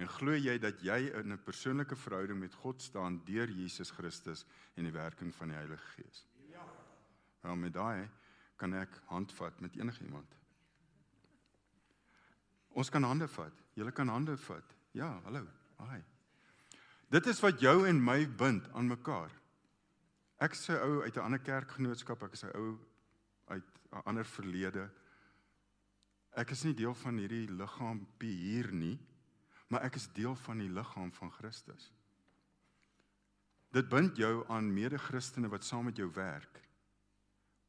En 0.00 0.08
glo 0.08 0.32
jy 0.36 0.56
dat 0.60 0.80
jy 0.84 1.10
in 1.16 1.32
'n 1.32 1.44
persoonlike 1.44 1.96
verhouding 1.96 2.38
met 2.40 2.54
God 2.54 2.82
staan 2.82 3.20
deur 3.24 3.48
Jesus 3.48 3.90
Christus 3.90 4.44
en 4.76 4.84
die 4.84 4.92
werking 4.92 5.34
van 5.34 5.48
die 5.48 5.56
Heilige 5.56 5.86
Gees? 5.96 6.26
Ja. 6.48 6.64
Wel 7.40 7.56
met 7.56 7.72
daai 7.72 8.08
kan 8.56 8.74
ek 8.74 9.00
handvat 9.06 9.60
met 9.60 9.76
enigiemand. 9.76 10.36
Ons 12.68 12.90
kan 12.90 13.02
hande 13.02 13.28
vat. 13.28 13.52
Julle 13.74 13.92
kan 13.92 14.08
hande 14.08 14.36
vat. 14.36 14.74
Ja, 14.92 15.20
hallo. 15.24 15.46
Haai. 15.76 16.02
Dit 17.08 17.26
is 17.26 17.40
wat 17.40 17.60
jou 17.60 17.86
en 17.88 18.04
my 18.04 18.28
bind 18.28 18.68
aan 18.72 18.86
mekaar. 18.86 19.30
Ek 20.38 20.54
sê 20.54 20.76
ou 20.80 21.02
uit 21.02 21.16
'n 21.16 21.20
ander 21.20 21.38
kerkgenootskap, 21.38 22.22
ek 22.22 22.32
is 22.32 22.44
'n 22.44 22.56
ou 22.56 22.78
uit 23.48 23.64
'n 23.92 24.02
ander 24.04 24.24
verlede. 24.24 24.90
Ek 26.38 26.50
is 26.54 26.62
nie 26.64 26.74
deel 26.74 26.94
van 26.94 27.18
hierdie 27.18 27.48
liggaampie 27.50 28.36
hier 28.36 28.70
nie, 28.72 28.98
maar 29.68 29.82
ek 29.86 29.98
is 29.98 30.08
deel 30.14 30.36
van 30.46 30.62
die 30.62 30.70
liggaam 30.70 31.10
van 31.12 31.32
Christus. 31.34 31.90
Dit 33.70 33.88
bind 33.90 34.18
jou 34.18 34.44
aan 34.50 34.72
mede-Christene 34.74 35.50
wat 35.50 35.64
saam 35.64 35.86
met 35.90 35.98
jou 35.98 36.10
werk 36.14 36.60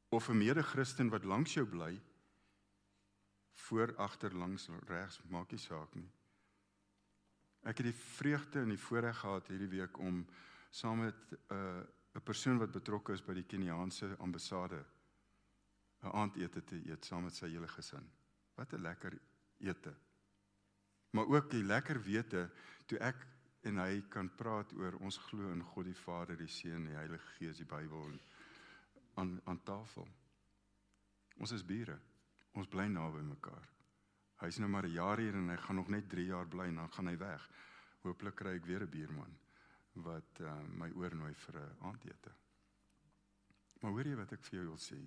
of 0.09 0.29
'n 0.29 0.37
mede-Christen 0.37 1.09
wat 1.09 1.23
langs 1.23 1.53
jou 1.53 1.65
bly 1.65 2.01
voor 3.53 3.95
agter 3.95 4.33
langs 4.35 4.69
regs 4.87 5.21
maak 5.29 5.51
nie 5.51 5.59
saak 5.59 5.95
nie. 5.95 6.09
Ek 7.63 7.77
het 7.77 7.85
die 7.85 7.99
vreugde 8.17 8.59
en 8.59 8.69
die 8.69 8.77
voorreg 8.77 9.17
gehad 9.17 9.47
hierdie 9.47 9.69
week 9.69 9.97
om 9.97 10.25
saam 10.69 10.99
met 10.99 11.15
'n 11.31 11.37
uh, 11.53 11.83
'n 12.15 12.23
persoon 12.23 12.57
wat 12.57 12.71
betrokke 12.71 13.13
is 13.13 13.21
by 13.23 13.33
die 13.33 13.47
Keniaanse 13.47 14.15
ambassade 14.19 14.83
'n 16.03 16.11
aandete 16.11 16.63
te 16.63 16.81
eet 16.89 17.05
saam 17.05 17.23
met 17.23 17.35
sy 17.35 17.47
hele 17.47 17.67
gesin. 17.67 18.09
Wat 18.55 18.73
'n 18.73 18.81
lekker 18.81 19.19
ete. 19.57 19.95
Maar 21.11 21.27
ook 21.27 21.49
die 21.51 21.63
lekker 21.63 22.01
wete 22.03 22.49
toe 22.85 22.97
ek 22.99 23.27
en 23.61 23.77
hy 23.77 24.01
kan 24.09 24.29
praat 24.35 24.73
oor 24.73 24.95
ons 24.99 25.17
glo 25.17 25.51
in 25.51 25.63
God 25.63 25.85
die 25.85 25.95
Vader, 25.95 26.37
die 26.37 26.47
Seun, 26.47 26.85
die 26.85 26.95
Heilige 26.95 27.27
Gees, 27.37 27.57
die 27.57 27.65
Bybel 27.65 28.19
aan 29.13 29.41
aan 29.45 29.63
tafel. 29.63 30.07
Ons 31.37 31.51
is 31.51 31.65
bure. 31.65 31.99
Ons 32.51 32.67
bly 32.67 32.87
naby 32.87 33.21
mekaar. 33.21 33.67
Hy's 34.41 34.57
nou 34.57 34.69
maar 34.69 34.87
'n 34.87 34.93
jaar 34.93 35.17
hier 35.17 35.35
en 35.35 35.49
hy 35.49 35.57
gaan 35.57 35.75
nog 35.75 35.89
net 35.89 36.09
3 36.09 36.25
jaar 36.25 36.47
bly 36.47 36.67
en 36.67 36.75
dan 36.75 36.91
gaan 36.91 37.07
hy 37.07 37.17
weg. 37.17 37.49
Hooplik 38.01 38.35
kry 38.35 38.55
ek 38.55 38.65
weer 38.65 38.83
'n 38.83 38.89
buurman 38.89 39.37
wat 39.93 40.39
uh, 40.39 40.61
my 40.63 40.89
oornooi 40.91 41.33
vir 41.33 41.57
'n 41.59 41.75
aandete. 41.79 42.31
Maar 43.81 43.91
hoor 43.91 44.07
jy 44.07 44.15
wat 44.15 44.31
ek 44.31 44.43
vir 44.43 44.59
jou 44.59 44.67
wil 44.67 44.77
sê? 44.77 44.99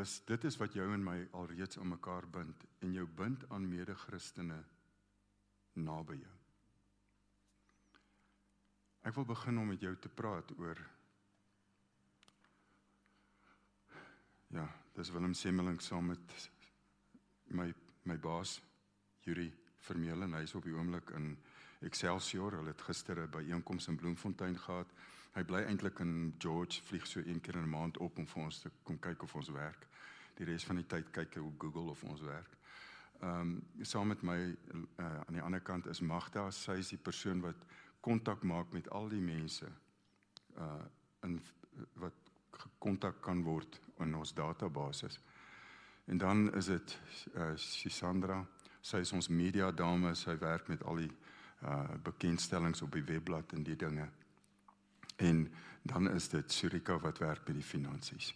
is 0.00 0.18
dit 0.26 0.44
is 0.44 0.56
wat 0.60 0.74
jou 0.76 0.86
en 0.94 1.04
my 1.04 1.18
alreeds 1.32 1.78
aan 1.78 1.92
mekaar 1.92 2.26
bind 2.30 2.64
en 2.84 2.92
jou 2.92 3.06
bind 3.06 3.44
aan 3.50 3.68
mede-Christene 3.68 4.58
naby 5.78 6.18
jou. 6.18 6.36
Ek 9.08 9.14
wil 9.14 9.26
begin 9.28 9.58
om 9.58 9.68
met 9.72 9.82
jou 9.82 9.94
te 9.96 10.08
praat 10.08 10.54
oor 10.58 10.80
Ja, 14.48 14.64
dis 14.96 15.10
Willem 15.12 15.34
Semmeling 15.36 15.76
saam 15.84 16.06
met 16.08 16.34
my 17.52 17.68
my 18.08 18.16
baas 18.16 18.54
Yuri 19.26 19.50
Vermeulen. 19.84 20.32
Hy's 20.38 20.54
op 20.56 20.64
die 20.64 20.72
oomblik 20.72 21.10
in 21.18 21.34
Excelsior. 21.84 22.56
Hulle 22.56 22.72
het 22.72 22.86
gister 22.86 23.20
'n 23.20 23.30
byeenkoms 23.30 23.88
in 23.88 23.96
Bloemfontein 23.96 24.58
gehad 24.58 24.88
Hy 25.34 25.44
bly 25.44 25.62
eintlik 25.64 25.98
in 25.98 26.34
George, 26.38 26.82
vlieg 26.82 27.06
so 27.06 27.20
een 27.20 27.40
keer 27.40 27.56
in 27.56 27.62
'n 27.62 27.70
maand 27.70 27.98
op 27.98 28.18
om 28.18 28.26
vir 28.26 28.42
ons 28.42 28.60
te 28.60 28.70
kom 28.82 28.98
kyk 28.98 29.22
of 29.22 29.34
ons 29.34 29.48
werk. 29.48 29.86
Die 30.34 30.46
res 30.46 30.64
van 30.64 30.76
die 30.76 30.86
tyd 30.86 31.10
kyk 31.10 31.34
hy 31.34 31.40
op 31.40 31.60
Google 31.60 31.90
of 31.90 32.04
ons 32.04 32.20
werk. 32.20 32.56
Ehm 33.20 33.40
um, 33.40 33.62
saam 33.82 34.06
met 34.06 34.22
my 34.22 34.56
uh, 34.96 35.04
aan 35.26 35.34
die 35.34 35.42
ander 35.42 35.60
kant 35.60 35.86
is 35.86 36.00
Magda, 36.00 36.50
sy 36.50 36.78
is 36.78 36.88
die 36.88 36.98
persoon 37.02 37.40
wat 37.40 37.64
kontak 38.00 38.42
maak 38.42 38.72
met 38.72 38.90
al 38.90 39.08
die 39.08 39.22
mense 39.22 39.66
uh 40.56 40.84
in 41.26 41.40
wat 41.94 42.14
gekontak 42.50 43.20
kan 43.22 43.42
word 43.42 43.80
in 43.98 44.14
ons 44.14 44.34
database. 44.34 45.08
En 46.04 46.18
dan 46.18 46.54
is 46.54 46.66
dit 46.66 46.98
uh 47.34 47.56
Sisandra, 47.56 48.46
sy 48.80 49.02
is 49.02 49.12
ons 49.12 49.28
media 49.28 49.70
dame, 49.70 50.14
sy 50.14 50.38
werk 50.38 50.68
met 50.68 50.82
al 50.82 51.02
die 51.02 51.10
uh 51.62 51.98
bekendstellings 52.02 52.82
op 52.82 52.92
die 52.92 53.04
webblad 53.04 53.52
en 53.52 53.62
die 53.62 53.76
dinge. 53.76 54.08
En 55.18 55.46
dan 55.82 56.10
is 56.10 56.28
dit 56.28 56.52
Surika 56.52 56.98
wat 57.02 57.18
werk 57.18 57.46
met 57.46 57.58
die 57.58 57.66
finansies. 57.66 58.32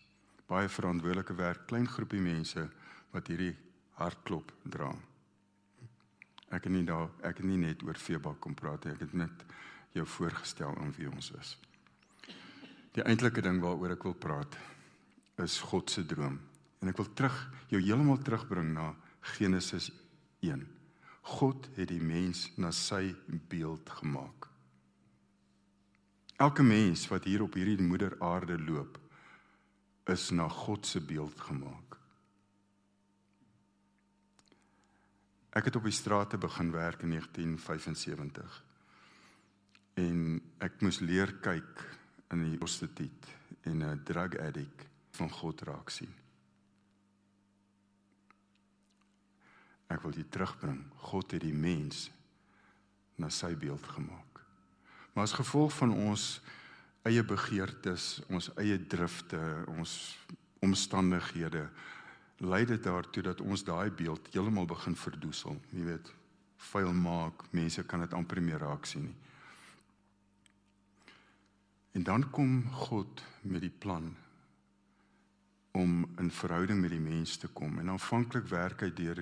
Baie 0.51 0.69
verantwoordelike 0.69 1.35
werk, 1.39 1.67
klein 1.71 1.87
groepie 1.89 2.21
mense 2.21 2.67
wat 3.13 3.29
hierdie 3.31 3.55
hartklop 4.01 4.53
dra. 4.63 4.91
Ek 6.53 6.67
het 6.67 6.73
nie 6.73 6.85
daar 6.85 7.09
ek 7.25 7.41
het 7.41 7.49
nie 7.49 7.61
net 7.61 7.83
oor 7.87 7.97
Feba 7.97 8.35
kom 8.41 8.55
praat 8.59 8.85
nie, 8.85 8.95
ek 8.97 9.07
het 9.07 9.15
net 9.17 9.45
jou 9.97 10.05
voorgestel 10.19 10.75
aan 10.81 10.93
wie 10.97 11.09
ons 11.09 11.31
is. 11.39 11.57
Die 12.93 13.05
eintlike 13.05 13.45
ding 13.45 13.61
waaroor 13.63 13.95
ek 13.95 14.05
wil 14.09 14.17
praat 14.19 14.59
is 15.41 15.61
God 15.71 15.91
se 15.91 16.05
droom. 16.05 16.39
En 16.83 16.91
ek 16.91 16.99
wil 16.99 17.09
terug 17.17 17.37
jou 17.73 17.81
heeltemal 17.81 18.21
terugbring 18.21 18.73
na 18.75 18.91
Genesis 19.37 19.91
1. 20.45 20.65
God 21.39 21.69
het 21.77 21.89
die 21.93 22.03
mens 22.03 22.49
na 22.59 22.73
sy 22.75 23.15
beeld 23.49 23.89
gemaak. 24.03 24.52
Elke 26.43 26.63
mens 26.63 27.05
wat 27.07 27.25
hier 27.29 27.43
op 27.45 27.55
hierdie 27.55 27.79
moeder 27.87 28.17
aarde 28.19 28.57
loop, 28.59 28.97
is 30.11 30.31
na 30.35 30.49
God 30.51 30.87
se 30.87 30.99
beeld 30.99 31.39
gemaak. 31.41 31.99
Ek 35.55 35.69
het 35.69 35.77
op 35.79 35.87
die 35.87 35.95
strate 35.95 36.41
begin 36.43 36.73
werk 36.75 37.05
in 37.07 37.15
1975. 37.15 38.57
En 40.03 40.41
ek 40.65 40.81
moes 40.83 40.99
leer 41.05 41.31
kyk 41.45 41.85
in 42.35 42.43
die 42.49 42.59
prostituut 42.59 43.31
en 43.69 43.85
'n 43.85 44.03
drug 44.03 44.35
addict 44.41 44.89
van 45.21 45.31
God 45.31 45.63
raak 45.69 45.95
sien. 45.95 46.15
Ek 49.87 50.03
wil 50.03 50.11
dit 50.17 50.31
terugbring. 50.31 50.83
God 50.97 51.31
het 51.31 51.43
die 51.43 51.55
mens 51.55 52.11
na 53.15 53.29
sy 53.29 53.55
beeld 53.55 53.87
gemaak. 53.87 54.32
Maar 55.13 55.25
as 55.25 55.37
gevolg 55.37 55.73
van 55.77 55.93
ons 55.93 56.41
eie 57.03 57.23
begeertes, 57.25 58.23
ons 58.29 58.51
eie 58.57 58.79
drifte, 58.87 59.41
ons 59.77 60.17
omstandighede, 60.63 61.67
lei 62.43 62.65
dit 62.67 62.83
daartoe 62.83 63.23
dat 63.23 63.41
ons 63.41 63.65
daai 63.65 63.91
beeld 63.91 64.31
heeltemal 64.33 64.67
begin 64.67 64.97
verdoesel. 64.97 65.59
Jy 65.75 65.85
weet, 65.91 66.13
vuil 66.71 66.93
maak, 66.95 67.45
mense 67.51 67.83
kan 67.87 68.01
dit 68.05 68.15
amper 68.15 68.41
meer 68.43 68.63
raak 68.63 68.87
sien 68.87 69.09
nie. 69.11 69.19
En 71.93 72.03
dan 72.03 72.31
kom 72.31 72.63
God 72.87 73.21
met 73.43 73.61
die 73.61 73.75
plan 73.79 74.15
om 75.77 76.07
in 76.21 76.31
verhouding 76.31 76.81
met 76.81 76.93
die 76.93 77.01
mens 77.01 77.37
te 77.37 77.49
kom. 77.49 77.79
En 77.79 77.93
aanvanklik 77.93 78.47
werk 78.49 78.85
hy 78.85 78.91
deur 78.97 79.21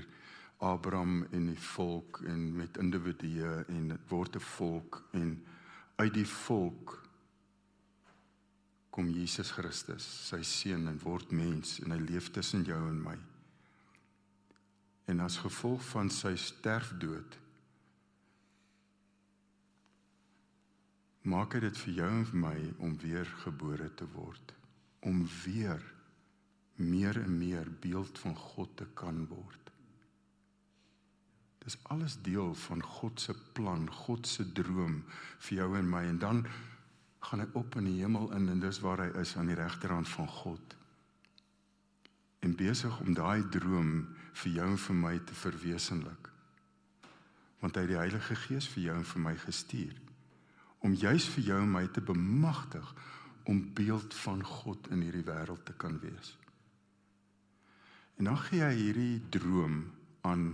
Abraham 0.58 1.24
en 1.32 1.48
die 1.50 1.62
volk 1.72 2.20
en 2.26 2.50
met 2.56 2.78
individue 2.78 3.64
en 3.66 3.88
dit 3.94 4.08
word 4.10 4.36
'n 4.36 4.46
volk 4.54 5.02
en 5.12 5.40
uit 6.00 6.14
die 6.14 6.28
volk 6.28 6.96
kom 8.90 9.10
Jesus 9.12 9.52
Christus, 9.54 10.04
sy 10.28 10.40
seun 10.46 10.88
en 10.90 10.98
word 11.04 11.30
mens 11.32 11.78
en 11.84 11.94
hy 11.94 12.00
leef 12.02 12.30
tussen 12.34 12.64
jou 12.66 12.78
en 12.88 12.98
my. 13.04 13.16
En 15.12 15.22
as 15.24 15.38
gevolg 15.42 15.84
van 15.92 16.10
sy 16.12 16.32
sterfdood 16.40 17.38
maak 21.30 21.54
hy 21.54 21.62
dit 21.66 21.80
vir 21.84 21.96
jou 22.00 22.10
en 22.10 22.28
vir 22.32 22.42
my 22.46 22.56
om 22.80 22.96
weer 23.02 23.28
gebore 23.44 23.90
te 23.94 24.08
word, 24.16 24.54
om 25.06 25.22
weer 25.44 25.84
meer 26.80 27.20
en 27.20 27.34
meer 27.36 27.68
beeld 27.82 28.18
van 28.22 28.36
God 28.36 28.76
te 28.80 28.86
kan 28.96 29.26
word. 29.28 29.69
Dis 31.64 31.76
alles 31.92 32.16
deel 32.24 32.54
van 32.54 32.82
God 32.82 33.20
se 33.20 33.34
plan, 33.52 33.84
God 33.90 34.26
se 34.26 34.46
droom 34.52 35.02
vir 35.38 35.58
jou 35.58 35.70
en 35.78 35.88
my 35.90 36.04
en 36.08 36.18
dan 36.18 36.44
gaan 37.28 37.44
hy 37.44 37.48
op 37.60 37.76
in 37.76 37.88
die 37.90 37.98
hemel 38.00 38.30
in 38.36 38.48
en 38.48 38.62
dis 38.62 38.80
waar 38.80 39.04
hy 39.04 39.10
is 39.20 39.36
aan 39.36 39.50
die 39.52 39.58
regterhand 39.58 40.08
van 40.08 40.28
God. 40.28 40.76
En 42.40 42.56
besig 42.56 43.00
om 43.04 43.12
daai 43.14 43.44
droom 43.52 44.06
vir 44.40 44.52
jou 44.56 44.68
en 44.72 44.80
vir 44.80 44.96
my 44.96 45.16
te 45.28 45.36
verwesenlik. 45.36 46.30
Want 47.60 47.76
hy 47.76 47.84
het 47.84 47.92
die 47.92 48.00
Heilige 48.00 48.38
Gees 48.46 48.68
vir 48.72 48.86
jou 48.86 48.96
en 48.96 49.10
vir 49.12 49.28
my 49.28 49.36
gestuur 49.44 49.98
om 50.80 50.94
juis 50.96 51.26
vir 51.34 51.44
jou 51.44 51.58
en 51.60 51.72
my 51.74 51.82
te 51.92 52.00
bemagtig 52.00 52.94
om 53.50 53.58
beeld 53.76 54.14
van 54.22 54.40
God 54.46 54.88
in 54.94 55.02
hierdie 55.04 55.26
wêreld 55.26 55.64
te 55.68 55.74
kan 55.76 55.98
wees. 56.00 56.32
En 58.16 58.30
dan 58.30 58.38
gee 58.46 58.62
hy 58.64 58.76
hierdie 58.76 59.20
droom 59.32 59.82
aan 60.24 60.46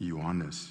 Johannes. 0.00 0.70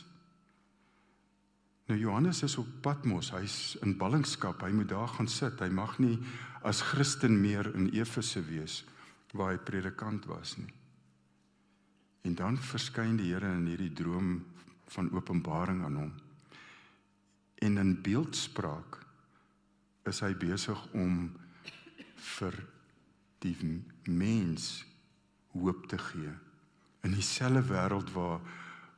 Nou 1.90 1.98
Johannes 2.00 2.44
is 2.46 2.58
op 2.62 2.68
Patmos, 2.82 3.32
hy's 3.34 3.78
in 3.86 3.96
ballingskap, 3.98 4.62
hy 4.62 4.70
moet 4.74 4.90
daar 4.92 5.10
gaan 5.16 5.30
sit. 5.30 5.62
Hy 5.62 5.70
mag 5.74 5.98
nie 6.02 6.18
as 6.66 6.82
Christen 6.86 7.40
meer 7.42 7.72
in 7.74 7.90
Efese 7.94 8.44
wees 8.46 8.84
waar 9.34 9.54
hy 9.54 9.62
predikant 9.62 10.26
was 10.30 10.56
nie. 10.58 10.72
En 12.26 12.36
dan 12.36 12.58
verskyn 12.58 13.18
die 13.18 13.32
Here 13.32 13.50
in 13.58 13.68
hierdie 13.70 13.94
droom 13.96 14.40
van 14.90 15.12
openbaring 15.14 15.84
aan 15.86 15.98
hom. 16.02 16.12
En 17.62 17.78
in 17.78 17.94
beeldspraak 18.02 19.00
is 20.10 20.22
hy 20.26 20.34
besig 20.38 20.80
om 20.98 21.30
vir 22.38 22.58
die 23.44 23.56
mens 24.10 24.84
hoop 25.54 25.86
te 25.90 25.98
gee 26.10 26.34
in 27.08 27.16
dieselfde 27.16 27.64
wêreld 27.70 28.10
waar 28.14 28.42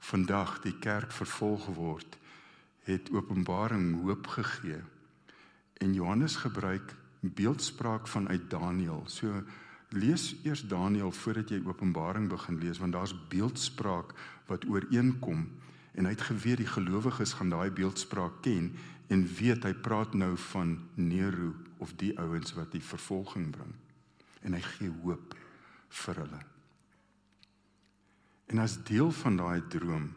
vandag 0.02 0.58
die 0.66 0.76
kerk 0.82 1.14
vervolg 1.14 1.68
word, 1.78 2.18
het 2.90 3.12
Openbaring 3.14 4.02
hoop 4.02 4.28
gegee. 4.28 4.82
En 5.82 5.94
Johannes 5.94 6.36
gebruik 6.42 6.96
beeldspraak 7.22 8.08
vanuit 8.10 8.50
Daniël. 8.50 9.04
So 9.06 9.44
lees 9.90 10.36
eers 10.44 10.64
Daniël 10.68 11.12
voordat 11.12 11.50
jy 11.50 11.62
Openbaring 11.66 12.30
begin 12.32 12.58
lees 12.58 12.80
want 12.82 12.96
daar's 12.96 13.14
beeldspraak 13.30 14.14
wat 14.50 14.66
ooreenkom 14.66 15.46
en 15.92 16.08
hy 16.08 16.14
het 16.16 16.24
geweet 16.30 16.64
die 16.64 16.72
gelowiges 16.72 17.36
gaan 17.38 17.52
daai 17.52 17.70
beeldspraak 17.76 18.42
ken 18.46 18.72
en 19.12 19.26
weet 19.38 19.68
hy 19.68 19.74
praat 19.74 20.16
nou 20.16 20.34
van 20.52 20.78
Nero 20.96 21.52
of 21.84 21.94
die 22.00 22.14
ouens 22.20 22.56
wat 22.56 22.72
die 22.72 22.84
vervolging 22.84 23.52
bring. 23.52 23.74
En 24.42 24.56
hy 24.56 24.64
gee 24.78 24.94
hoop 25.04 25.36
vir 26.06 26.24
hulle. 26.24 26.42
En 28.52 28.60
as 28.60 28.82
deel 28.84 29.12
van 29.24 29.38
daai 29.40 29.62
droom 29.72 30.10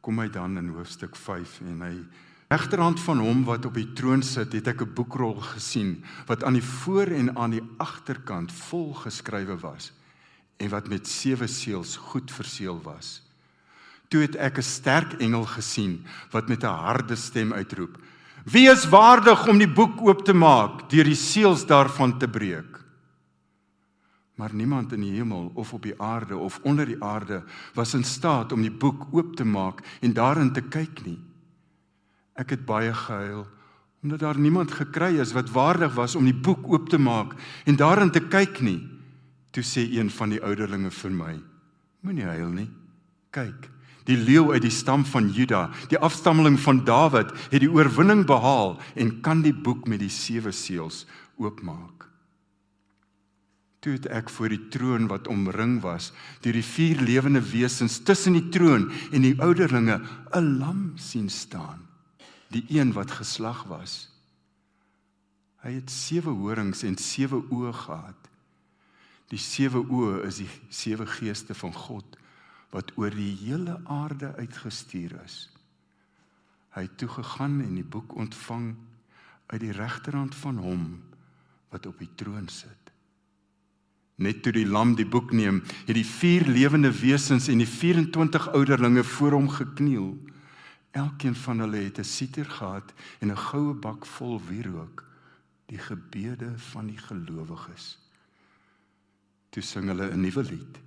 kom 0.00 0.20
hy 0.20 0.30
dan 0.32 0.56
in 0.56 0.70
hoofstuk 0.72 1.16
5 1.16 1.58
en 1.68 1.80
hy 1.84 1.94
regterhand 2.52 3.00
van 3.04 3.20
hom 3.20 3.42
wat 3.44 3.66
op 3.68 3.74
die 3.76 3.88
troon 3.96 4.22
sit, 4.24 4.52
het 4.56 4.68
ek 4.68 4.82
'n 4.82 4.94
boekrol 4.96 5.40
gesien 5.40 6.04
wat 6.26 6.44
aan 6.44 6.56
die 6.56 6.64
voor 6.64 7.06
en 7.06 7.36
aan 7.36 7.50
die 7.50 7.64
agterkant 7.78 8.52
vol 8.52 8.94
geskrywe 8.94 9.56
was 9.60 9.92
en 10.58 10.68
wat 10.68 10.88
met 10.88 11.08
sewe 11.08 11.46
seels 11.46 11.96
goed 11.96 12.30
verseël 12.30 12.80
was. 12.82 13.22
Toe 14.08 14.20
het 14.20 14.36
ek 14.36 14.58
'n 14.58 14.62
sterk 14.62 15.12
engel 15.20 15.44
gesien 15.44 16.04
wat 16.30 16.48
met 16.48 16.64
'n 16.64 16.76
harde 16.84 17.16
stem 17.16 17.52
uitroep: 17.52 17.96
"Wie 18.44 18.70
is 18.70 18.88
waardig 18.88 19.48
om 19.48 19.58
die 19.58 19.72
boek 19.72 20.00
oop 20.00 20.24
te 20.24 20.34
maak, 20.34 20.90
deur 20.90 21.04
die 21.04 21.14
seels 21.14 21.66
daarvan 21.66 22.18
te 22.18 22.28
breek?" 22.28 22.80
Maar 24.40 24.54
niemand 24.56 24.92
in 24.96 25.02
die 25.04 25.12
hemel 25.12 25.50
of 25.54 25.72
op 25.76 25.82
die 25.84 25.96
aarde 26.00 26.36
of 26.36 26.60
onder 26.64 26.86
die 26.88 27.02
aarde 27.04 27.42
was 27.76 27.92
in 27.94 28.04
staat 28.04 28.52
om 28.52 28.62
die 28.64 28.72
boek 28.72 29.10
oop 29.12 29.34
te 29.36 29.44
maak 29.44 29.82
en 30.00 30.14
daarin 30.16 30.52
te 30.56 30.62
kyk 30.64 31.04
nie. 31.04 31.18
Ek 32.40 32.56
het 32.56 32.64
baie 32.64 32.94
gehuil 32.94 33.44
omdat 34.00 34.22
daar 34.24 34.38
niemand 34.40 34.72
gekry 34.72 35.18
is 35.20 35.34
wat 35.36 35.52
waardig 35.52 35.92
was 35.94 36.16
om 36.16 36.24
die 36.24 36.36
boek 36.46 36.64
oop 36.72 36.88
te 36.88 36.98
maak 36.98 37.34
en 37.68 37.76
daarin 37.76 38.10
te 38.10 38.22
kyk 38.32 38.62
nie. 38.64 38.80
Toe 39.52 39.64
sê 39.66 39.84
een 39.92 40.08
van 40.10 40.32
die 40.32 40.40
ouderlinge 40.40 40.90
vir 41.02 41.12
my: 41.12 41.34
Moenie 42.00 42.24
huil 42.24 42.48
nie. 42.54 42.68
Kyk, 43.36 43.68
die 44.08 44.16
leeu 44.16 44.54
uit 44.54 44.62
die 44.64 44.72
stam 44.72 45.04
van 45.04 45.28
Juda, 45.28 45.68
die 45.92 46.00
afstammeling 46.00 46.56
van 46.64 46.80
Dawid, 46.84 47.34
het 47.50 47.60
die 47.60 47.70
oorwinning 47.70 48.24
behaal 48.26 48.78
en 48.94 49.18
kan 49.20 49.44
die 49.44 49.52
boek 49.52 49.84
met 49.84 50.00
die 50.00 50.08
sewe 50.08 50.52
seels 50.52 51.04
oopmaak. 51.36 52.09
Toe 53.80 53.96
het 53.96 54.06
ek 54.12 54.28
voor 54.28 54.52
die 54.52 54.68
troon 54.68 55.06
wat 55.08 55.28
omring 55.32 55.78
was, 55.80 56.10
deur 56.44 56.52
die 56.52 56.66
vier 56.66 57.00
lewende 57.00 57.40
wesens 57.40 57.98
tussen 58.04 58.36
die 58.36 58.48
troon 58.52 58.90
en 59.12 59.24
die 59.24 59.36
ouderlinge 59.40 60.00
'n 60.36 60.58
lam 60.58 60.92
sien 60.96 61.30
staan, 61.30 61.86
die 62.48 62.64
een 62.68 62.92
wat 62.92 63.10
geslag 63.10 63.64
was. 63.64 64.08
Hy 65.60 65.72
het 65.76 65.90
sewe 65.90 66.30
horings 66.30 66.82
en 66.82 66.96
sewe 66.96 67.42
oë 67.52 67.72
gehad. 67.72 68.28
Die 69.28 69.38
sewe 69.38 69.84
oë 69.84 70.24
is 70.26 70.40
die 70.40 70.50
sewe 70.68 71.06
geeste 71.06 71.54
van 71.54 71.72
God 71.72 72.16
wat 72.70 72.92
oor 72.96 73.10
die 73.10 73.34
hele 73.44 73.80
aarde 73.84 74.34
uitgestuur 74.38 75.14
is. 75.24 75.50
Hy 76.70 76.86
het 76.86 76.98
toe 76.98 77.08
gegaan 77.08 77.60
en 77.60 77.74
die 77.74 77.86
boek 77.86 78.14
ontvang 78.14 78.74
uit 79.50 79.60
die 79.60 79.74
regterhand 79.74 80.34
van 80.34 80.56
hom 80.62 80.84
wat 81.70 81.86
op 81.86 81.98
die 81.98 82.10
troon 82.14 82.48
sit. 82.48 82.79
Net 84.20 84.42
toe 84.44 84.52
die 84.52 84.66
lam 84.68 84.92
die 84.98 85.08
boek 85.08 85.32
neem, 85.32 85.62
het 85.86 85.96
die 85.96 86.04
vier 86.04 86.44
lewende 86.44 86.90
wesens 86.92 87.48
en 87.48 87.62
die 87.62 87.68
24 87.68 88.50
ouderlinge 88.52 89.04
voor 89.16 89.38
hom 89.38 89.48
gekniel. 89.48 90.10
Elkeen 90.92 91.34
van 91.34 91.64
hulle 91.64 91.80
het 91.86 91.98
'n 91.98 92.04
siter 92.04 92.44
gehad 92.44 92.92
en 93.20 93.30
'n 93.30 93.36
goue 93.36 93.74
bak 93.74 94.06
vol 94.06 94.40
wierook, 94.48 95.04
die 95.66 95.78
gebede 95.78 96.52
van 96.56 96.86
die 96.86 96.98
gelowiges. 96.98 97.98
Toe 99.50 99.62
sing 99.62 99.86
hulle 99.88 100.10
'n 100.12 100.20
nuwe 100.20 100.42
lied. 100.42 100.78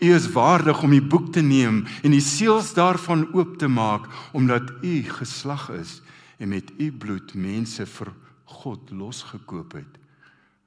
U 0.00 0.14
is 0.14 0.32
waardig 0.32 0.82
om 0.82 0.90
die 0.90 1.02
boek 1.02 1.32
te 1.32 1.40
neem 1.40 1.86
en 2.02 2.10
die 2.10 2.20
seels 2.20 2.74
daarvan 2.74 3.32
oop 3.34 3.58
te 3.58 3.68
maak, 3.68 4.06
omdat 4.32 4.72
u 4.82 5.02
geslag 5.02 5.70
is 5.70 6.02
en 6.38 6.48
met 6.48 6.72
u 6.78 6.92
bloed 6.92 7.34
mense 7.34 7.86
vir 7.86 8.12
God 8.44 8.90
losgekoop 8.90 9.72
het 9.72 9.98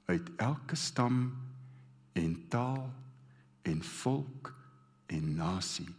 uit 0.06 0.30
elke 0.36 0.76
stam 0.76 1.32
en 2.14 2.48
taal 2.50 2.94
en 3.62 3.84
volk 3.84 4.54
en 5.12 5.36
nasie. 5.36 5.90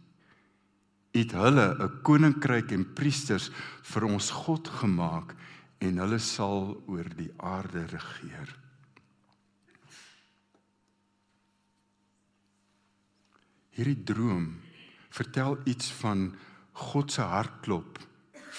Het 1.13 1.31
hulle 1.31 1.67
'n 1.77 2.01
koninkryk 2.01 2.71
en 2.71 2.93
priesters 2.93 3.51
vir 3.81 4.03
ons 4.03 4.29
God 4.29 4.67
gemaak 4.67 5.35
en 5.77 5.97
hulle 5.97 6.19
sal 6.19 6.83
oor 6.87 7.09
die 7.15 7.31
aarde 7.37 7.85
regeer. 7.85 8.59
Hierdie 13.73 14.03
droom 14.03 14.61
vertel 15.09 15.57
iets 15.65 15.91
van 15.91 16.35
God 16.71 17.11
se 17.11 17.21
hartklop 17.21 17.99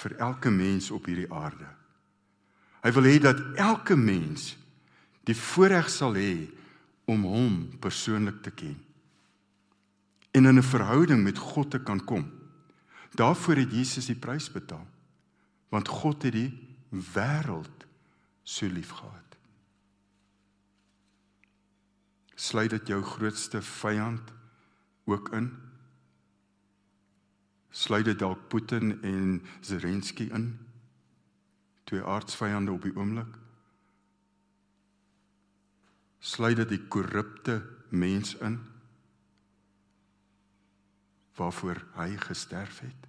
vir 0.02 0.16
elke 0.18 0.50
mens 0.50 0.90
op 0.90 1.06
hierdie 1.06 1.30
aarde. 1.32 1.68
Hy 2.82 2.90
wil 2.92 3.08
hê 3.08 3.18
dat 3.22 3.40
elke 3.56 3.96
mens 3.96 4.56
die 5.24 5.36
voorreg 5.38 5.88
sal 5.90 6.18
hê 6.18 6.50
om 7.04 7.22
hom 7.22 7.78
persoonlik 7.78 8.42
te 8.42 8.50
ken 8.50 8.84
en 10.34 10.44
in 10.44 10.58
'n 10.58 10.62
verhouding 10.62 11.22
met 11.22 11.38
God 11.38 11.70
te 11.70 11.82
kan 11.82 12.04
kom. 12.04 12.32
Daarvoor 13.10 13.54
het 13.54 13.70
Jesus 13.70 14.06
die 14.06 14.16
prys 14.16 14.52
betaal. 14.52 14.86
Want 15.68 15.88
God 15.88 16.22
het 16.22 16.32
die 16.32 16.76
wêreld 16.88 17.86
so 18.42 18.66
liefgehad. 18.66 19.36
Sluit 22.34 22.70
dit 22.70 22.86
jou 22.86 23.02
grootste 23.02 23.62
vyand 23.62 24.32
ook 25.04 25.28
in? 25.32 25.52
Sluit 27.70 28.04
dit 28.04 28.18
dalk 28.18 28.48
Putin 28.48 29.02
en 29.02 29.42
Zelensky 29.60 30.22
in? 30.22 30.58
Twee 31.84 32.02
aardsvyande 32.02 32.72
op 32.72 32.82
die 32.82 32.96
oomblik? 32.96 33.38
Sluit 36.24 36.56
dit 36.56 36.70
die 36.76 36.84
korrupte 36.88 37.58
mens 37.92 38.32
in 38.40 38.56
waarvoor 41.34 41.80
hy 41.98 42.14
gesterf 42.22 42.78
het. 42.84 43.08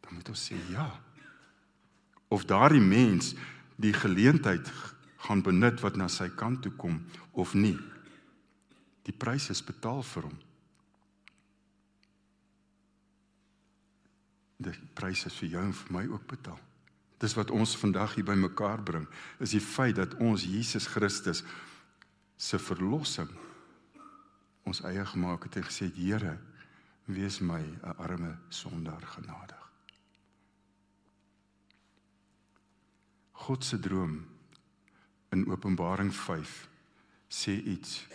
Dan 0.00 0.16
moet 0.16 0.30
ons 0.32 0.44
sê 0.48 0.56
ja. 0.72 0.88
Of 2.32 2.46
daardie 2.48 2.82
mens 2.82 3.34
die 3.80 3.92
geleentheid 3.94 4.66
gaan 5.26 5.44
benut 5.44 5.82
wat 5.84 5.98
na 6.00 6.08
sy 6.08 6.30
kant 6.32 6.62
toe 6.64 6.72
kom 6.80 7.02
of 7.38 7.52
nie. 7.54 7.76
Die 9.06 9.14
prys 9.14 9.50
is 9.52 9.62
betaal 9.64 10.02
vir 10.14 10.26
hom. 10.30 10.38
Die 14.60 14.74
prys 14.96 15.26
is 15.28 15.38
vir 15.40 15.54
jou 15.54 15.62
en 15.68 15.76
vir 15.76 15.94
my 16.00 16.04
ook 16.08 16.26
betaal 16.32 16.58
Dis 17.20 17.36
wat 17.36 17.50
ons 17.52 17.76
vandag 17.76 18.14
hier 18.16 18.24
bymekaar 18.24 18.80
bring, 18.82 19.04
is 19.38 19.52
die 19.52 19.60
feit 19.60 19.98
dat 19.98 20.16
ons 20.24 20.46
Jesus 20.48 20.88
Christus 20.88 21.44
se 22.40 22.58
verlossing 22.58 23.28
ons 24.64 24.80
eie 24.88 25.04
gemaak 25.12 25.44
het 25.48 25.58
en 25.60 25.66
gesê 25.66 25.90
Here, 25.92 26.38
wees 27.10 27.40
my 27.40 27.60
'n 27.60 27.96
arme 27.98 28.38
sondaar 28.48 29.02
genadig. 29.02 29.70
God 33.32 33.64
se 33.64 33.78
droom 33.78 34.26
in 35.30 35.46
Openbaring 35.50 36.14
5 36.14 36.68
sê 37.28 37.56
iets 37.64 38.06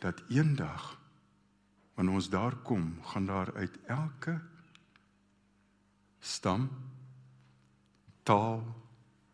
dat 0.00 0.22
eendag 0.28 0.98
wanneer 1.94 2.14
ons 2.14 2.30
daar 2.30 2.56
kom, 2.56 3.02
gaan 3.02 3.26
daar 3.26 3.54
uit 3.54 3.78
elke 3.86 4.40
stam 6.20 6.68
taal, 8.30 8.62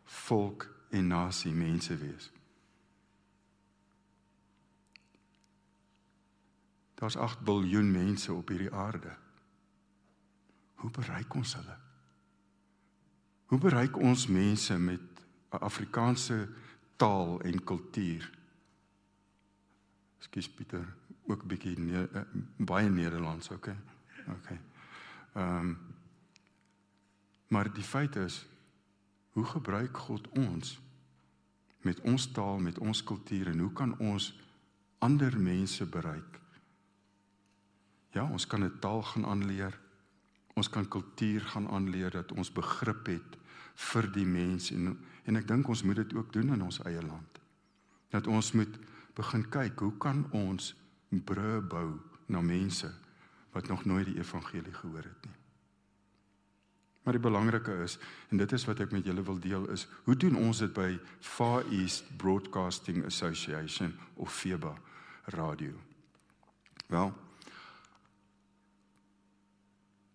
volk 0.03 0.65
en 0.89 1.07
nasie 1.07 1.53
mense 1.53 1.97
wees. 1.97 2.31
Daar's 6.97 7.17
8 7.17 7.43
miljard 7.45 7.85
mense 7.85 8.33
op 8.33 8.47
hierdie 8.49 8.73
aarde. 8.73 9.13
Hoe 10.81 10.89
bereik 10.91 11.33
ons 11.33 11.53
hulle? 11.59 11.77
Hoe 13.45 13.59
bereik 13.59 13.97
ons 14.01 14.27
mense 14.27 14.79
met 14.79 15.01
'n 15.51 15.61
Afrikaanse 15.69 16.49
taal 16.95 17.41
en 17.41 17.63
kultuur? 17.63 18.31
Skus 20.17 20.49
Pieter, 20.49 20.95
ook 21.27 21.43
'n 21.43 21.47
bietjie 21.47 21.79
ne 21.79 22.09
uh, 22.13 22.21
baie 22.57 22.89
Nederlands, 22.89 23.49
okay? 23.49 23.77
Okay. 24.27 24.59
Ehm 25.33 25.57
um, 25.57 25.77
maar 27.47 27.73
die 27.73 27.83
feit 27.83 28.15
is 28.15 28.45
Hoe 29.37 29.45
gebruik 29.45 29.97
God 29.97 30.27
ons 30.33 30.79
met 31.85 31.99
ons 32.01 32.23
taal, 32.33 32.57
met 32.57 32.79
ons 32.81 33.03
kultuur 33.03 33.51
en 33.51 33.59
hoe 33.59 33.73
kan 33.73 33.91
ons 34.01 34.31
ander 34.97 35.37
mense 35.37 35.85
bereik? 35.85 36.39
Ja, 38.17 38.25
ons 38.25 38.47
kan 38.49 38.65
'n 38.65 38.79
taal 38.79 39.03
gaan 39.03 39.25
aanleer. 39.25 39.79
Ons 40.55 40.69
kan 40.69 40.87
kultuur 40.87 41.41
gaan 41.41 41.69
aanleer 41.69 42.11
dat 42.11 42.31
ons 42.31 42.51
begrip 42.51 43.05
het 43.05 43.37
vir 43.75 44.11
die 44.11 44.25
mens 44.25 44.71
en 44.71 44.97
en 45.23 45.35
ek 45.35 45.47
dink 45.47 45.67
ons 45.67 45.83
moet 45.83 45.95
dit 45.95 46.13
ook 46.13 46.33
doen 46.33 46.53
in 46.53 46.61
ons 46.61 46.79
eie 46.83 47.01
land. 47.01 47.39
Dat 48.09 48.27
ons 48.27 48.51
moet 48.51 48.79
begin 49.13 49.49
kyk, 49.49 49.79
hoe 49.79 49.97
kan 49.97 50.31
ons 50.31 50.75
brûe 51.09 51.61
bou 51.61 51.99
na 52.25 52.41
mense 52.41 52.93
wat 53.51 53.67
nog 53.67 53.85
nooit 53.85 54.05
die 54.05 54.17
evangelie 54.17 54.73
gehoor 54.73 55.03
het 55.03 55.25
nie? 55.25 55.46
Maar 57.07 57.15
die 57.15 57.23
belangrike 57.23 57.71
is 57.85 57.93
en 58.27 58.41
dit 58.41 58.51
is 58.51 58.65
wat 58.67 58.81
ek 58.83 58.91
met 58.91 59.05
julle 59.07 59.23
wil 59.23 59.37
deel 59.39 59.69
is, 59.71 59.85
hoe 60.03 60.15
doen 60.19 60.35
ons 60.41 60.59
dit 60.59 60.73
by 60.75 60.89
Far 61.23 61.63
East 61.71 62.09
Broadcasting 62.19 63.05
Association 63.07 63.93
of 64.19 64.33
FEBA 64.35 64.73
radio? 65.37 65.71
Wel, 66.91 67.13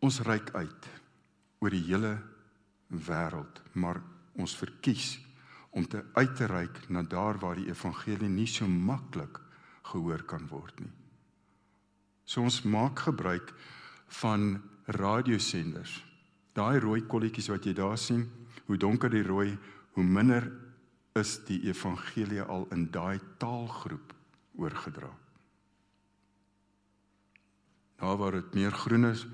ons 0.04 0.20
reik 0.28 0.52
uit 0.52 0.90
oor 1.64 1.78
die 1.78 1.80
hele 1.88 2.12
wêreld, 2.92 3.64
maar 3.72 4.02
ons 4.36 4.58
verkies 4.60 5.16
om 5.72 5.88
te 5.88 6.04
uit 6.12 6.36
te 6.36 6.52
reik 6.52 6.84
na 6.92 7.00
daar 7.08 7.40
waar 7.40 7.56
die 7.56 7.72
evangelie 7.72 8.28
nie 8.28 8.50
so 8.52 8.68
maklik 8.68 9.40
gehoor 9.94 10.28
kan 10.28 10.44
word 10.52 10.84
nie. 10.84 10.92
So 12.28 12.44
ons 12.44 12.66
maak 12.68 13.08
gebruik 13.08 13.56
van 14.20 14.58
radiosenders 14.92 16.02
Daai 16.52 16.78
rooi 16.78 17.02
kolletjies 17.08 17.48
wat 17.48 17.64
jy 17.64 17.72
daar 17.76 17.98
sien, 17.98 18.26
hoe 18.66 18.76
donker 18.76 19.10
die 19.10 19.24
rooi, 19.24 19.56
hoe 19.96 20.04
minder 20.04 20.50
is 21.16 21.38
die 21.48 21.60
evangelie 21.68 22.42
al 22.42 22.66
in 22.72 22.90
daai 22.92 23.20
taalgroep 23.40 24.12
oorgedra. 24.60 25.10
Daar 27.96 28.16
waar 28.16 28.32
dit 28.40 28.54
meer 28.54 28.72
groen 28.72 29.04
is, 29.12 29.26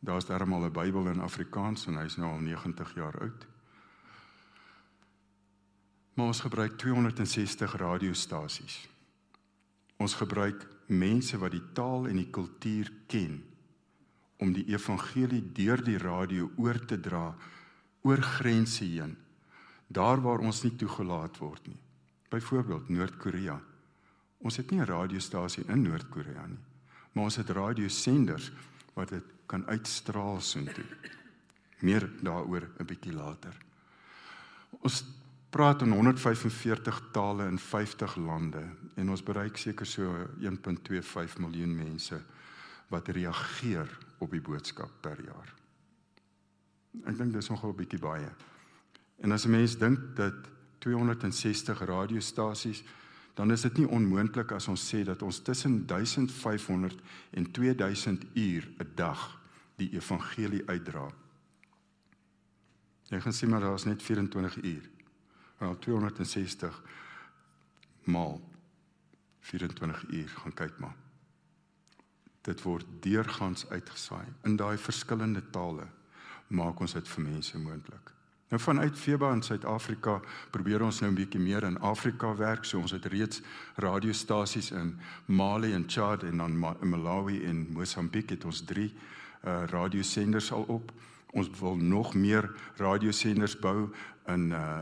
daar's 0.00 0.26
darmal 0.26 0.64
'n 0.66 0.72
Bybel 0.72 1.08
in 1.08 1.20
Afrikaans 1.20 1.86
en 1.86 1.96
hy's 1.96 2.16
nou 2.16 2.32
al 2.32 2.40
90 2.40 2.94
jaar 2.94 3.20
oud. 3.20 3.46
Maar 6.14 6.26
ons 6.26 6.40
gebruik 6.40 6.78
260 6.78 7.76
radiostasies. 7.76 8.88
Ons 9.96 10.14
gebruik 10.14 10.66
mense 10.86 11.38
wat 11.38 11.50
die 11.50 11.72
taal 11.72 12.08
en 12.08 12.16
die 12.16 12.30
kultuur 12.30 12.92
ken 13.06 13.49
om 14.40 14.52
die 14.52 14.66
evangelie 14.72 15.42
deur 15.52 15.82
die 15.84 15.98
radio 15.98 16.50
oor 16.56 16.78
te 16.86 17.00
dra 17.00 17.34
oor 18.02 18.22
grense 18.38 18.84
heen 18.84 19.16
daar 19.88 20.20
waar 20.20 20.40
ons 20.40 20.62
nie 20.64 20.76
toegelaat 20.76 21.38
word 21.38 21.66
nie 21.66 21.78
Byvoorbeeld 22.30 22.88
Noord-Korea. 22.88 23.60
Ons 24.38 24.56
het 24.56 24.70
nie 24.70 24.80
'n 24.80 24.86
radiostasie 24.86 25.64
in 25.66 25.82
Noord-Korea 25.82 26.46
nie, 26.46 26.62
maar 27.12 27.24
ons 27.24 27.36
het 27.36 27.50
radiosenders 27.50 28.52
wat 28.94 29.08
dit 29.08 29.24
kan 29.46 29.66
uitstraal 29.66 30.40
soontoe. 30.40 30.84
Meer 31.80 32.10
daaroor 32.22 32.68
'n 32.78 32.84
bietjie 32.84 33.12
later. 33.12 33.56
Ons 34.70 35.04
praat 35.50 35.82
in 35.82 35.90
145 35.90 37.02
tale 37.12 37.46
in 37.46 37.58
50 37.58 38.16
lande 38.16 38.62
en 38.94 39.10
ons 39.10 39.22
bereik 39.22 39.56
seker 39.56 39.86
so 39.86 40.28
1.25 40.40 41.38
miljoen 41.38 41.76
mense 41.76 42.22
wat 42.88 43.08
reageer 43.08 43.98
op 44.20 44.30
die 44.30 44.42
boodskap 44.44 44.92
per 45.00 45.18
jaar. 45.24 45.50
Ek 47.06 47.16
dink 47.16 47.32
dis 47.32 47.48
nogal 47.48 47.72
'n 47.72 47.76
bietjie 47.76 48.00
baie. 48.00 48.30
En 49.20 49.32
as 49.32 49.44
'n 49.44 49.50
mens 49.50 49.76
dink 49.78 50.16
dat 50.16 50.34
260 50.78 51.84
radiostasies 51.84 52.82
dan 53.34 53.52
is 53.52 53.60
dit 53.60 53.76
nie 53.78 53.88
onmoontlik 53.88 54.52
as 54.52 54.68
ons 54.68 54.82
sê 54.94 55.04
dat 55.04 55.22
ons 55.22 55.38
tussen 55.42 55.86
1500 55.86 57.00
en 57.30 57.50
2000 57.50 58.24
uur 58.34 58.68
'n 58.78 58.90
dag 58.94 59.40
die 59.76 59.92
evangelie 59.92 60.66
uitdra. 60.68 61.08
Jy 63.02 63.20
gaan 63.20 63.32
sien 63.32 63.48
maar 63.48 63.60
daar's 63.60 63.84
net 63.84 64.02
24 64.02 64.62
uur. 64.62 64.90
Wel 65.58 65.78
260 65.78 66.82
maal 68.04 68.40
24 69.40 70.08
uur 70.08 70.28
gaan 70.28 70.54
kyk 70.54 70.78
maar. 70.78 70.96
Dit 72.42 72.62
word 72.62 72.86
deurgangs 73.00 73.68
uitgesaai 73.68 74.26
in 74.44 74.56
daai 74.56 74.78
verskillende 74.78 75.42
tale 75.50 75.86
maak 76.48 76.80
ons 76.80 76.96
dit 76.96 77.08
vir 77.08 77.24
mense 77.24 77.58
moontlik. 77.58 78.10
Nou 78.50 78.58
vanuit 78.58 78.96
FEBA 78.98 79.28
in 79.32 79.42
Suid-Afrika 79.42 80.16
probeer 80.50 80.82
ons 80.82 81.00
nou 81.00 81.10
'n 81.10 81.14
bietjie 81.14 81.40
meer 81.40 81.62
in 81.62 81.78
Afrika 81.78 82.34
werk. 82.36 82.64
So 82.64 82.80
ons 82.80 82.90
het 82.90 83.04
reeds 83.04 83.42
radiostasies 83.76 84.70
in 84.70 84.98
Mali 85.26 85.72
en 85.72 85.84
Chad 85.86 86.22
en 86.22 86.36
dan 86.36 86.58
Malawi 86.80 87.44
en 87.44 87.66
Mosambiek 87.72 88.30
het 88.30 88.44
ons 88.44 88.60
3 88.60 88.94
uh 89.44 89.62
radiosenders 89.66 90.52
al 90.52 90.62
op. 90.62 90.92
Ons 91.30 91.50
wil 91.60 91.76
nog 91.76 92.14
meer 92.14 92.50
radiosenders 92.76 93.58
bou 93.58 93.88
in 94.26 94.50
uh 94.50 94.80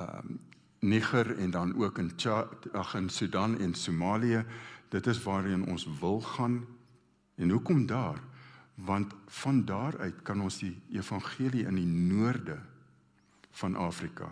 um 0.00 0.38
Niger 0.80 1.38
en 1.38 1.50
dan 1.50 1.74
ook 1.82 1.98
in 1.98 2.12
Chad, 2.16 2.72
ag 2.72 2.94
in 2.94 3.08
Sudan 3.08 3.58
en 3.58 3.74
Somalië. 3.74 4.44
Dit 4.88 5.06
is 5.06 5.22
waarheen 5.22 5.66
ons 5.66 5.88
wil 6.00 6.20
gaan. 6.20 6.66
En 7.36 7.50
hoekom 7.50 7.86
daar? 7.86 8.20
Want 8.74 9.14
van 9.26 9.64
daar 9.64 9.98
uit 9.98 10.22
kan 10.22 10.40
ons 10.40 10.58
die 10.58 10.74
evangelie 10.92 11.64
in 11.66 11.78
die 11.80 11.86
noorde 11.86 12.58
van 13.56 13.76
Afrika 13.76 14.28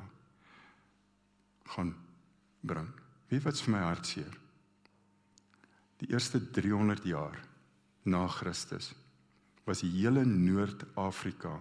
gaan 1.65 1.95
bring. 2.61 2.89
Wie 3.29 3.41
wat 3.41 3.61
vir 3.61 3.73
my 3.73 3.83
hartseer. 3.87 4.37
Die 6.03 6.11
eerste 6.13 6.41
300 6.51 7.05
jaar 7.09 7.41
na 8.05 8.27
Christus 8.29 8.93
was 9.65 9.81
die 9.81 9.93
hele 9.97 10.25
Noord-Afrika 10.29 11.57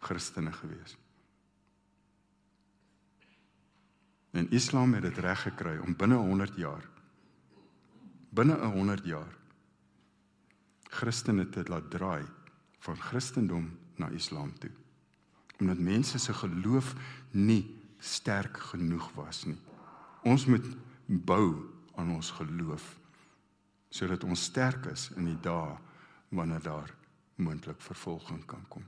Christene 0.00 0.52
gewees. 0.52 0.96
En 4.32 4.50
Islam 4.50 4.96
het 4.96 5.04
dit 5.04 5.18
reg 5.18 5.44
gekry 5.44 5.76
om 5.84 5.96
binne 5.96 6.16
100 6.16 6.56
jaar 6.56 6.88
binne 8.34 8.56
'n 8.58 8.72
100 8.72 9.04
jaar 9.04 9.32
Christene 10.94 11.48
te 11.50 11.64
laat 11.68 11.90
draai 11.90 12.24
van 12.86 12.96
Christendom 13.10 13.70
na 13.96 14.08
Islam 14.14 14.52
toe 14.58 14.72
omdat 15.58 15.78
mense 15.78 16.18
se 16.18 16.34
geloof 16.34 16.94
nie 17.30 17.62
sterk 17.98 18.58
genoeg 18.58 19.12
was 19.14 19.44
nie. 19.44 19.58
Ons 20.22 20.46
moet 20.50 20.66
bou 21.06 21.70
aan 21.94 22.10
ons 22.16 22.30
geloof 22.40 22.94
sodat 23.94 24.24
ons 24.26 24.48
sterk 24.50 24.88
is 24.90 25.12
in 25.14 25.28
die 25.28 25.38
dae 25.38 25.76
wanneer 26.34 26.62
daar 26.62 26.90
moontlik 27.38 27.78
vervolging 27.78 28.40
kan 28.50 28.64
kom. 28.68 28.82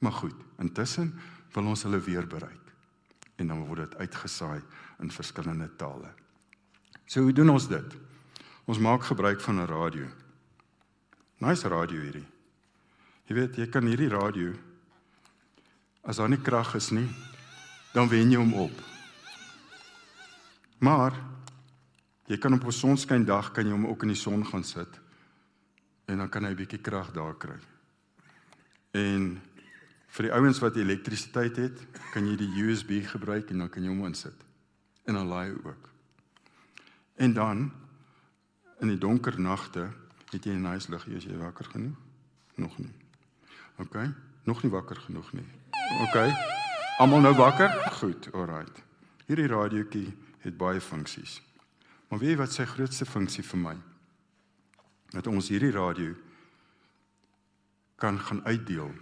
Maar 0.00 0.12
goed, 0.12 0.38
intussen 0.58 1.12
wil 1.52 1.68
ons 1.74 1.82
hulle 1.84 2.00
weer 2.00 2.26
bereik 2.26 2.72
en 3.36 3.52
dan 3.52 3.66
word 3.68 3.84
dit 3.84 3.98
uitgesaai 4.06 4.62
in 5.04 5.12
verskillende 5.12 5.68
tale. 5.76 6.08
So 7.04 7.20
hoe 7.20 7.36
doen 7.36 7.52
ons 7.52 7.68
dit? 7.68 7.96
Ons 8.64 8.80
maak 8.80 9.04
gebruik 9.04 9.40
van 9.40 9.60
'n 9.60 9.68
radio. 9.68 10.08
Nice 11.42 11.66
radio 11.66 11.98
hierdie. 11.98 12.26
Jy 13.26 13.34
weet, 13.34 13.56
jy 13.58 13.66
kan 13.72 13.86
hierdie 13.88 14.10
radio 14.12 14.52
As 16.02 16.18
daar 16.18 16.30
nie 16.30 16.40
krag 16.42 16.72
is 16.74 16.88
nie, 16.90 17.06
dan 17.94 18.08
wen 18.10 18.32
jy 18.32 18.40
hom 18.40 18.56
op. 18.58 18.72
Maar 20.82 21.14
jy 22.26 22.38
kan 22.42 22.54
op 22.54 22.66
'n 22.66 22.74
sonskyn 22.74 23.24
dag 23.24 23.52
kan 23.52 23.66
jy 23.66 23.70
hom 23.70 23.86
ook 23.86 24.02
in 24.02 24.08
die 24.08 24.18
son 24.18 24.42
gaan 24.44 24.64
sit 24.64 24.98
en 26.06 26.18
dan 26.18 26.28
kan 26.28 26.44
hy 26.44 26.50
'n 26.50 26.56
bietjie 26.56 26.82
krag 26.82 27.12
daar 27.12 27.38
kry. 27.38 27.58
En 28.90 29.40
vir 30.08 30.22
die 30.22 30.32
ouens 30.32 30.58
wat 30.58 30.76
elektrisiteit 30.76 31.56
het, 31.56 31.86
kan 32.12 32.26
jy 32.26 32.36
die 32.36 32.62
USB 32.62 33.06
gebruik 33.06 33.50
en 33.50 33.58
dan 33.58 33.70
kan 33.70 33.82
jy 33.82 33.88
hom 33.88 34.06
insit. 34.06 34.44
En 35.06 35.14
dan 35.14 35.26
laai 35.26 35.50
hy 35.50 35.56
ook. 35.64 35.88
En 37.16 37.32
dan 37.32 37.72
in 38.80 38.88
die 38.88 38.98
donker 38.98 39.40
nagte 39.40 40.01
het 40.32 40.44
jy 40.44 40.52
'n 40.52 40.62
nice 40.62 40.90
liggie 40.90 41.16
as 41.16 41.24
jy 41.24 41.36
wakker 41.36 41.64
genoeg. 41.64 41.96
Nog 42.54 42.78
nie. 42.78 42.94
OK, 43.78 43.96
nog 44.44 44.62
nie 44.62 44.70
wakker 44.70 44.96
genoeg 44.96 45.32
nie. 45.32 45.46
OK. 46.00 46.32
Almal 46.98 47.20
nou 47.20 47.34
wakker? 47.34 47.70
Goed, 47.92 48.32
alright. 48.32 48.82
Hierdie 49.26 49.46
radiootjie 49.46 50.14
het 50.38 50.56
baie 50.56 50.80
funksies. 50.80 51.42
Maar 52.08 52.18
weet 52.18 52.30
jy 52.30 52.36
wat 52.36 52.52
sy 52.52 52.64
grootste 52.64 53.06
funksie 53.08 53.44
vir 53.44 53.58
my? 53.58 53.76
Dat 55.10 55.26
ons 55.26 55.48
hierdie 55.48 55.72
radio 55.72 56.14
kan 57.96 58.18
gaan 58.20 58.44
uitdeel 58.44 58.92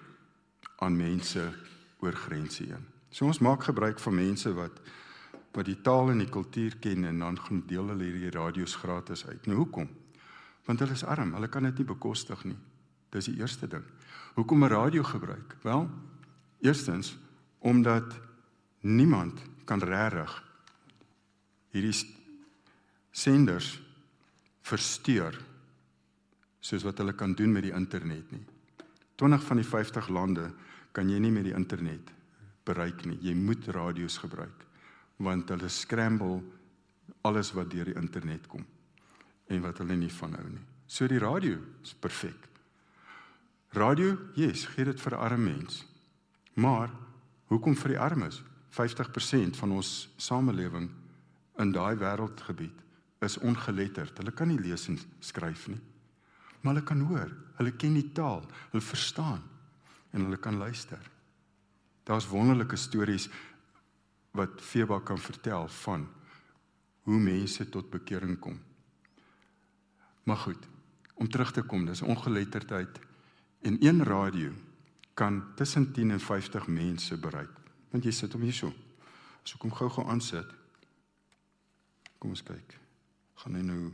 aan 0.79 0.97
mense 0.97 1.53
oor 2.01 2.13
grense 2.13 2.65
heen. 2.65 2.87
So 3.11 3.27
ons 3.27 3.39
maak 3.39 3.65
gebruik 3.65 3.99
van 3.99 4.15
mense 4.15 4.53
wat 4.55 4.81
wat 5.51 5.67
die 5.67 5.81
taal 5.83 6.13
en 6.13 6.21
die 6.23 6.31
kultuur 6.31 6.77
ken 6.79 7.05
en 7.05 7.19
dan 7.19 7.39
gaan 7.39 7.65
deel 7.67 7.89
hulle 7.91 8.07
hierdie 8.07 8.31
radio's 8.31 8.77
gratis 8.79 9.27
uit. 9.27 9.47
Nou 9.51 9.57
hoekom? 9.65 9.89
Want 10.71 10.85
hulle 10.85 10.95
is 10.95 11.03
arm, 11.03 11.35
hulle 11.35 11.51
kan 11.51 11.67
dit 11.67 11.83
nie 11.83 11.89
bekostig 11.89 12.45
nie. 12.47 12.59
Dis 13.11 13.27
die 13.27 13.41
eerste 13.43 13.67
ding. 13.67 13.83
Hoekom 14.39 14.63
'n 14.65 14.71
radio 14.71 15.03
gebruik? 15.03 15.57
Wel, 15.67 15.89
Eerstens 16.61 17.17
omdat 17.59 18.21
niemand 18.81 19.41
kan 19.65 19.81
regtig 19.81 20.33
hierdie 21.73 21.95
senders 23.11 23.81
versteur 24.65 25.37
soos 26.61 26.85
wat 26.85 26.99
hulle 27.01 27.13
kan 27.17 27.35
doen 27.35 27.53
met 27.53 27.65
die 27.65 27.75
internet 27.77 28.33
nie. 28.33 28.45
20 29.17 29.45
van 29.45 29.57
die 29.61 29.67
50 29.67 30.09
lande 30.09 30.51
kan 30.93 31.09
jy 31.09 31.19
nie 31.19 31.33
met 31.33 31.45
die 31.45 31.57
internet 31.57 32.13
bereik 32.65 33.05
nie. 33.05 33.19
Jy 33.21 33.35
moet 33.35 33.69
radio's 33.69 34.19
gebruik 34.19 34.67
want 35.21 35.49
hulle 35.53 35.69
scramble 35.69 36.41
alles 37.23 37.53
wat 37.53 37.71
deur 37.71 37.85
die 37.85 37.97
internet 38.01 38.47
kom 38.49 38.65
en 39.51 39.65
wat 39.65 39.83
hulle 39.83 39.97
nie 39.99 40.13
van 40.21 40.37
hou 40.39 40.47
nie. 40.49 40.65
So 40.91 41.09
die 41.11 41.21
radio 41.23 41.59
is 41.85 41.95
perfek. 41.95 42.49
Radio, 43.77 44.17
yes, 44.35 44.65
gee 44.73 44.87
dit 44.89 45.03
vir 45.03 45.17
arme 45.19 45.53
mens. 45.53 45.85
Maar 46.59 46.91
hoekom 47.51 47.77
vir 47.79 47.95
die 47.95 48.01
armes? 48.03 48.41
50% 48.75 49.59
van 49.59 49.75
ons 49.75 50.09
samelewing 50.19 50.89
in 51.63 51.73
daai 51.75 51.95
wêreldgebied 51.99 52.83
is 53.27 53.39
ongeletterd. 53.39 54.19
Hulle 54.19 54.35
kan 54.35 54.51
nie 54.51 54.59
lees 54.59 54.89
en 54.91 54.99
skryf 55.23 55.69
nie. 55.71 55.81
Maar 56.61 56.75
hulle 56.75 56.87
kan 56.87 57.05
hoor, 57.09 57.31
hulle 57.59 57.73
ken 57.79 57.97
die 57.97 58.11
taal, 58.17 58.43
hulle 58.71 58.85
verstaan 58.85 59.43
en 60.11 60.27
hulle 60.27 60.39
kan 60.43 60.59
luister. 60.59 61.03
Daar's 62.07 62.29
wonderlike 62.29 62.77
stories 62.77 63.29
wat 64.35 64.61
Feba 64.63 65.01
kan 65.01 65.19
vertel 65.19 65.69
van 65.85 66.07
hoe 67.07 67.19
mense 67.19 67.69
tot 67.69 67.91
bekering 67.91 68.39
kom. 68.39 68.59
Maar 70.23 70.37
goed, 70.37 70.69
om 71.15 71.29
terug 71.29 71.53
te 71.53 71.63
kom, 71.63 71.85
dis 71.87 72.03
ongeletterdheid 72.03 73.01
en 73.61 73.77
een 73.87 74.05
radio 74.05 74.53
kan 75.15 75.55
tussen 75.55 75.93
10 75.93 76.11
en 76.11 76.21
50 76.21 76.67
mense 76.67 77.17
bereik. 77.19 77.51
Want 77.91 78.05
jy 78.05 78.13
sit 78.15 78.33
hom 78.33 78.43
hier 78.47 78.57
so. 78.57 78.73
So 79.43 79.59
kom 79.59 79.73
gou-gou 79.75 80.07
aansit. 80.09 80.49
Kom 82.19 82.33
ons 82.33 82.45
kyk. 82.47 82.77
Gaan 83.43 83.59
hy 83.59 83.65
nou 83.67 83.91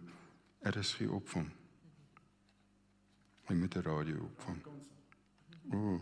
RSG 0.66 1.08
opvang? 1.10 1.48
Hy 3.46 3.54
met 3.54 3.76
'n 3.76 3.82
radio 3.82 4.22
opvang. 4.22 4.62
O, 5.72 5.76
oh, 5.76 6.00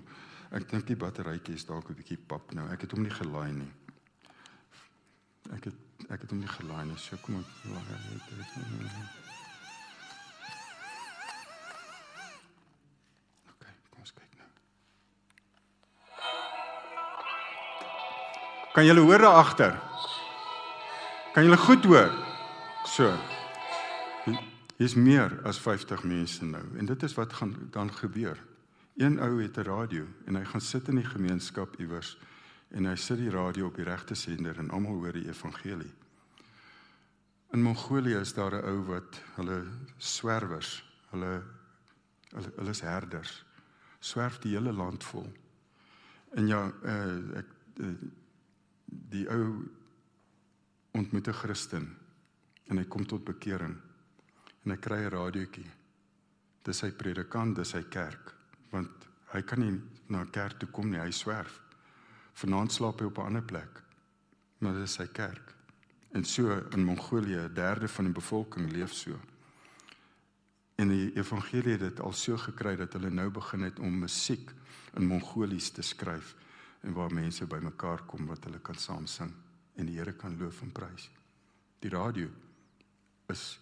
ek 0.51 0.68
dink 0.68 0.87
die 0.87 0.97
batterytjie 0.97 1.55
is 1.55 1.64
dalk 1.64 1.91
'n 1.91 1.95
bietjie 1.95 2.18
pap 2.18 2.53
nou. 2.53 2.68
Ek 2.68 2.81
het 2.81 2.91
hom 2.91 3.03
nie 3.03 3.16
gelaai 3.20 3.53
nie. 3.53 3.72
Ek 5.53 5.64
het 5.64 5.77
ek 6.11 6.20
het 6.20 6.31
hom 6.31 6.39
nie 6.39 6.49
gelaai 6.49 6.85
nie. 6.85 6.97
So 6.97 7.16
kom 7.16 7.41
ek 7.41 7.47
laai 7.64 7.99
dit. 8.11 9.24
Kan 18.75 18.85
julle 18.85 19.01
hoor 19.01 19.18
daar 19.18 19.37
agter? 19.39 19.83
Kan 21.33 21.45
julle 21.45 21.57
goed 21.57 21.85
hoor? 21.85 22.11
So. 22.85 23.12
Hier's 24.77 24.95
meer 24.95 25.39
as 25.47 25.61
50 25.62 26.03
mense 26.03 26.45
nou 26.45 26.62
en 26.79 26.87
dit 26.87 27.03
is 27.03 27.14
wat 27.14 27.33
gaan 27.33 27.55
dan 27.70 27.93
gebeur. 27.95 28.41
Een 28.99 29.20
ou 29.22 29.43
het 29.43 29.59
'n 29.59 29.62
radio 29.62 30.07
en 30.27 30.35
hy 30.35 30.45
gaan 30.45 30.61
sit 30.61 30.89
in 30.89 30.97
die 30.97 31.07
gemeenskap 31.07 31.77
iewers 31.79 32.18
en 32.68 32.85
hy 32.85 32.97
sit 32.97 33.18
die 33.18 33.31
radio 33.31 33.66
op 33.66 33.77
die 33.77 33.85
regte 33.85 34.14
sender 34.14 34.59
en 34.59 34.70
almal 34.70 34.99
hoor 34.99 35.12
die 35.12 35.29
evangelie. 35.29 35.93
In 37.53 37.62
Mongolië 37.62 38.16
is 38.16 38.35
daar 38.35 38.55
'n 38.55 38.66
ou 38.66 38.85
wat 38.87 39.22
hulle 39.35 39.66
swerwers, 39.97 40.85
hulle 41.11 41.43
hulle 42.29 42.53
hulle 42.57 42.70
is 42.70 42.81
herders. 42.81 43.45
Swerf 43.99 44.39
die 44.39 44.57
hele 44.57 44.72
land 44.72 45.05
vol. 45.05 45.33
En 46.31 46.47
ja, 46.47 46.72
uh, 46.83 47.39
ek 47.39 47.47
uh, 47.75 47.87
die 48.85 49.26
ou 49.30 49.64
ontmoet 50.95 51.28
'n 51.28 51.32
Christen 51.32 51.97
en 52.68 52.78
hy 52.78 52.85
kom 52.85 53.07
tot 53.07 53.24
bekering 53.24 53.76
en 54.64 54.70
hy 54.70 54.76
kry 54.76 55.05
'n 55.05 55.11
radiootjie. 55.11 55.70
Dis 56.64 56.78
sy 56.78 56.91
predikant, 56.93 57.57
dis 57.57 57.68
sy 57.68 57.82
kerk, 57.82 58.35
want 58.70 59.09
hy 59.32 59.43
kan 59.43 59.61
nie 59.61 59.80
na 60.09 60.20
'n 60.20 60.30
kerk 60.30 60.59
toe 60.59 60.68
kom 60.68 60.91
nie, 60.91 61.01
hy 61.01 61.11
swerf. 61.11 61.61
Vanaand 62.35 62.72
slaap 62.72 63.01
hy 63.01 63.07
op 63.07 63.18
'n 63.18 63.26
ander 63.26 63.43
plek. 63.43 63.82
Maar 64.59 64.74
dis 64.74 64.93
sy 64.93 65.07
kerk. 65.07 65.55
En 66.12 66.24
so 66.24 66.68
in 66.72 66.85
Mongolië, 66.85 67.37
'n 67.37 67.55
derde 67.55 67.89
van 67.89 68.05
die 68.05 68.14
bevolking 68.14 68.72
leef 68.72 68.93
so. 68.93 69.20
En 70.76 70.89
die 70.89 71.12
evangelie 71.16 71.72
het 71.72 71.80
dit 71.80 72.01
al 72.01 72.12
so 72.12 72.37
gekry 72.37 72.76
dat 72.76 72.93
hulle 72.93 73.11
nou 73.11 73.30
begin 73.30 73.62
het 73.62 73.78
om 73.78 73.99
musiek 73.99 74.51
in 74.95 75.07
Mongolies 75.07 75.70
te 75.70 75.82
skryf 75.82 76.35
en 76.85 76.93
waar 76.93 77.12
mense 77.12 77.47
bymekaar 77.49 78.05
kom 78.07 78.26
wat 78.28 78.45
hulle 78.45 78.61
kan 78.61 78.76
saam 78.78 79.07
sing 79.09 79.32
en 79.74 79.89
die 79.89 79.97
Here 79.99 80.12
kan 80.12 80.37
loof 80.39 80.62
en 80.62 80.72
prys. 80.72 81.09
Die 81.80 81.91
radio 81.91 82.28
is 83.32 83.59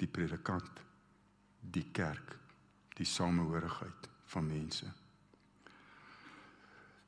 die 0.00 0.08
predikant, 0.08 0.80
die 1.60 1.86
kerk, 1.92 2.36
die 2.96 3.08
samehorigheid 3.08 4.08
van 4.32 4.46
mense. 4.46 4.86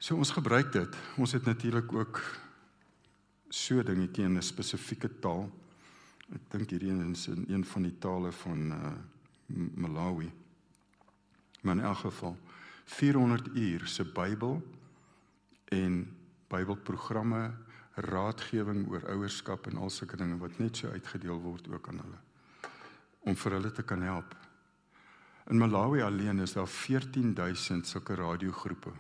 So 0.02 0.18
ons 0.18 0.32
gebruik 0.34 0.72
dit. 0.74 0.96
Ons 1.22 1.36
het 1.36 1.46
natuurlik 1.46 1.92
ook 1.94 2.20
so 3.52 3.82
dingetjie 3.82 4.24
in 4.24 4.36
'n 4.36 4.42
spesifieke 4.42 5.08
taal. 5.20 5.50
Ek 6.34 6.50
dink 6.50 6.70
hierdie 6.70 7.10
is 7.12 7.28
in 7.28 7.44
een 7.48 7.64
van 7.64 7.82
die 7.82 7.98
tale 7.98 8.32
van 8.32 8.72
uh 8.72 8.92
Malawi. 9.74 10.32
Maar 11.60 11.76
in 11.76 11.84
elk 11.84 11.98
geval 11.98 12.36
400 12.84 13.48
uur 13.54 13.86
se 13.86 14.04
Bybel 14.04 14.62
en 15.72 16.02
Bybelprogramme, 16.52 17.46
raadgewing 17.94 18.86
oor 18.88 19.04
ouerskap 19.12 19.66
en 19.68 19.80
al 19.80 19.90
sulke 19.92 20.16
dinge 20.20 20.38
wat 20.40 20.58
net 20.60 20.80
so 20.80 20.92
uitgedeel 20.92 21.40
word 21.40 21.68
ook 21.68 21.88
aan 21.88 22.00
hulle 22.04 22.20
om 23.22 23.36
vir 23.38 23.54
hulle 23.54 23.70
te 23.70 23.84
kan 23.86 24.00
help. 24.02 24.32
In 25.50 25.60
Malawi 25.60 26.00
alleen 26.02 26.42
is 26.42 26.56
daar 26.56 26.66
14000 26.66 27.86
sulke 27.86 28.16
radiogroepe 28.18 28.90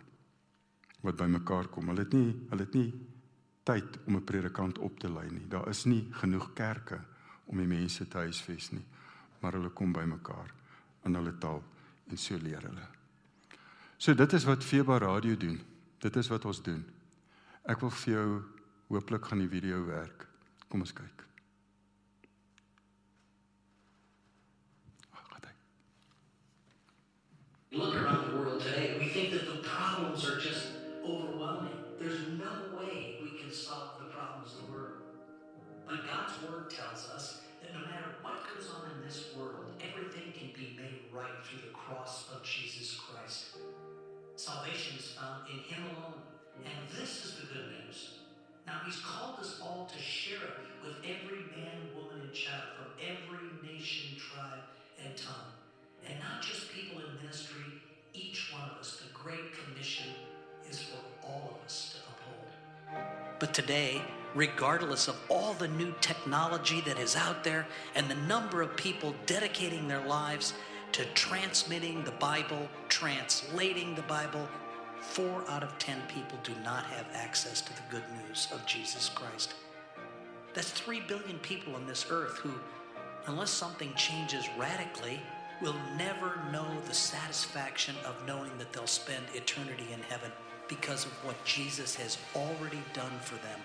wat 1.02 1.16
bymekaar 1.18 1.66
kom. 1.74 1.88
Hulle 1.90 2.04
het 2.04 2.14
nie 2.14 2.30
hulle 2.50 2.62
het 2.62 2.76
nie 2.78 2.92
tyd 3.66 3.98
om 4.06 4.16
'n 4.16 4.24
predikant 4.24 4.78
op 4.78 4.98
te 4.98 5.10
lei 5.10 5.30
nie. 5.30 5.48
Daar 5.48 5.68
is 5.68 5.84
nie 5.84 6.06
genoeg 6.10 6.52
kerke 6.54 7.00
om 7.46 7.56
die 7.58 7.66
mense 7.66 8.08
te 8.08 8.18
huisves 8.18 8.70
nie. 8.70 8.84
Maar 9.40 9.52
hulle 9.52 9.70
kom 9.70 9.92
bymekaar 9.92 10.54
in 11.04 11.14
hulle 11.14 11.38
taal 11.38 11.62
en 12.08 12.16
so 12.16 12.36
leer 12.36 12.62
hulle. 12.62 12.86
So 13.96 14.14
dit 14.14 14.32
is 14.32 14.44
wat 14.44 14.64
Feba 14.64 14.98
Radio 14.98 15.36
doen. 15.36 15.60
Dit 16.02 16.16
is 16.18 16.28
wat 16.32 16.44
ons 16.50 16.62
doen. 16.66 16.82
Ek 17.70 17.80
wil 17.80 17.92
vir 18.02 18.14
jou 18.16 18.28
hooplik 18.90 19.30
gaan 19.30 19.44
die 19.44 19.50
video 19.50 19.84
werk. 19.86 20.26
Kom 20.68 20.82
ons 20.82 20.94
kyk. 20.96 21.22
Look 27.74 27.94
around 27.94 28.11
found 45.22 45.46
in 45.48 45.58
Him 45.62 45.84
alone. 45.94 46.20
And 46.64 46.98
this 46.98 47.24
is 47.24 47.36
the 47.36 47.46
good 47.46 47.68
news. 47.86 48.18
Now, 48.66 48.80
He's 48.84 48.98
called 48.98 49.38
us 49.38 49.60
all 49.62 49.88
to 49.92 50.02
share 50.02 50.42
it 50.42 50.58
with 50.82 50.96
every 51.04 51.46
man, 51.54 51.94
woman, 51.94 52.26
and 52.26 52.32
child 52.32 52.74
from 52.76 52.90
every 52.98 53.46
nation, 53.62 54.18
tribe, 54.18 54.66
and 55.04 55.16
tongue. 55.16 55.54
And 56.08 56.18
not 56.18 56.42
just 56.42 56.72
people 56.72 57.00
in 57.00 57.22
ministry, 57.22 57.62
each 58.14 58.52
one 58.52 58.68
of 58.70 58.78
us. 58.78 59.00
The 59.00 59.12
Great 59.14 59.52
Commission 59.64 60.06
is 60.68 60.82
for 60.82 60.98
all 61.24 61.54
of 61.56 61.64
us 61.64 61.94
to 61.94 62.96
uphold. 62.96 63.06
But 63.38 63.54
today, 63.54 64.02
regardless 64.34 65.06
of 65.06 65.16
all 65.28 65.54
the 65.54 65.68
new 65.68 65.94
technology 66.00 66.80
that 66.82 66.98
is 66.98 67.14
out 67.14 67.44
there 67.44 67.66
and 67.94 68.10
the 68.10 68.16
number 68.26 68.62
of 68.62 68.76
people 68.76 69.14
dedicating 69.26 69.86
their 69.86 70.04
lives 70.06 70.54
to 70.92 71.04
transmitting 71.14 72.04
the 72.04 72.12
Bible, 72.12 72.68
translating 72.88 73.94
the 73.94 74.02
Bible, 74.02 74.46
four 75.02 75.44
out 75.48 75.62
of 75.62 75.76
ten 75.78 76.00
people 76.08 76.38
do 76.44 76.52
not 76.64 76.84
have 76.84 77.06
access 77.12 77.60
to 77.60 77.72
the 77.74 77.82
good 77.90 78.04
news 78.26 78.48
of 78.52 78.64
Jesus 78.66 79.08
Christ. 79.08 79.54
That's 80.54 80.70
three 80.70 81.00
billion 81.00 81.38
people 81.40 81.74
on 81.74 81.86
this 81.86 82.06
earth 82.08 82.38
who, 82.38 82.52
unless 83.26 83.50
something 83.50 83.92
changes 83.94 84.48
radically, 84.58 85.20
will 85.60 85.74
never 85.98 86.40
know 86.52 86.66
the 86.86 86.94
satisfaction 86.94 87.94
of 88.06 88.14
knowing 88.26 88.56
that 88.58 88.72
they'll 88.72 88.86
spend 88.86 89.24
eternity 89.34 89.86
in 89.92 90.00
heaven 90.02 90.30
because 90.68 91.04
of 91.04 91.12
what 91.24 91.44
Jesus 91.44 91.94
has 91.96 92.16
already 92.34 92.82
done 92.94 93.12
for 93.20 93.34
them. 93.36 93.60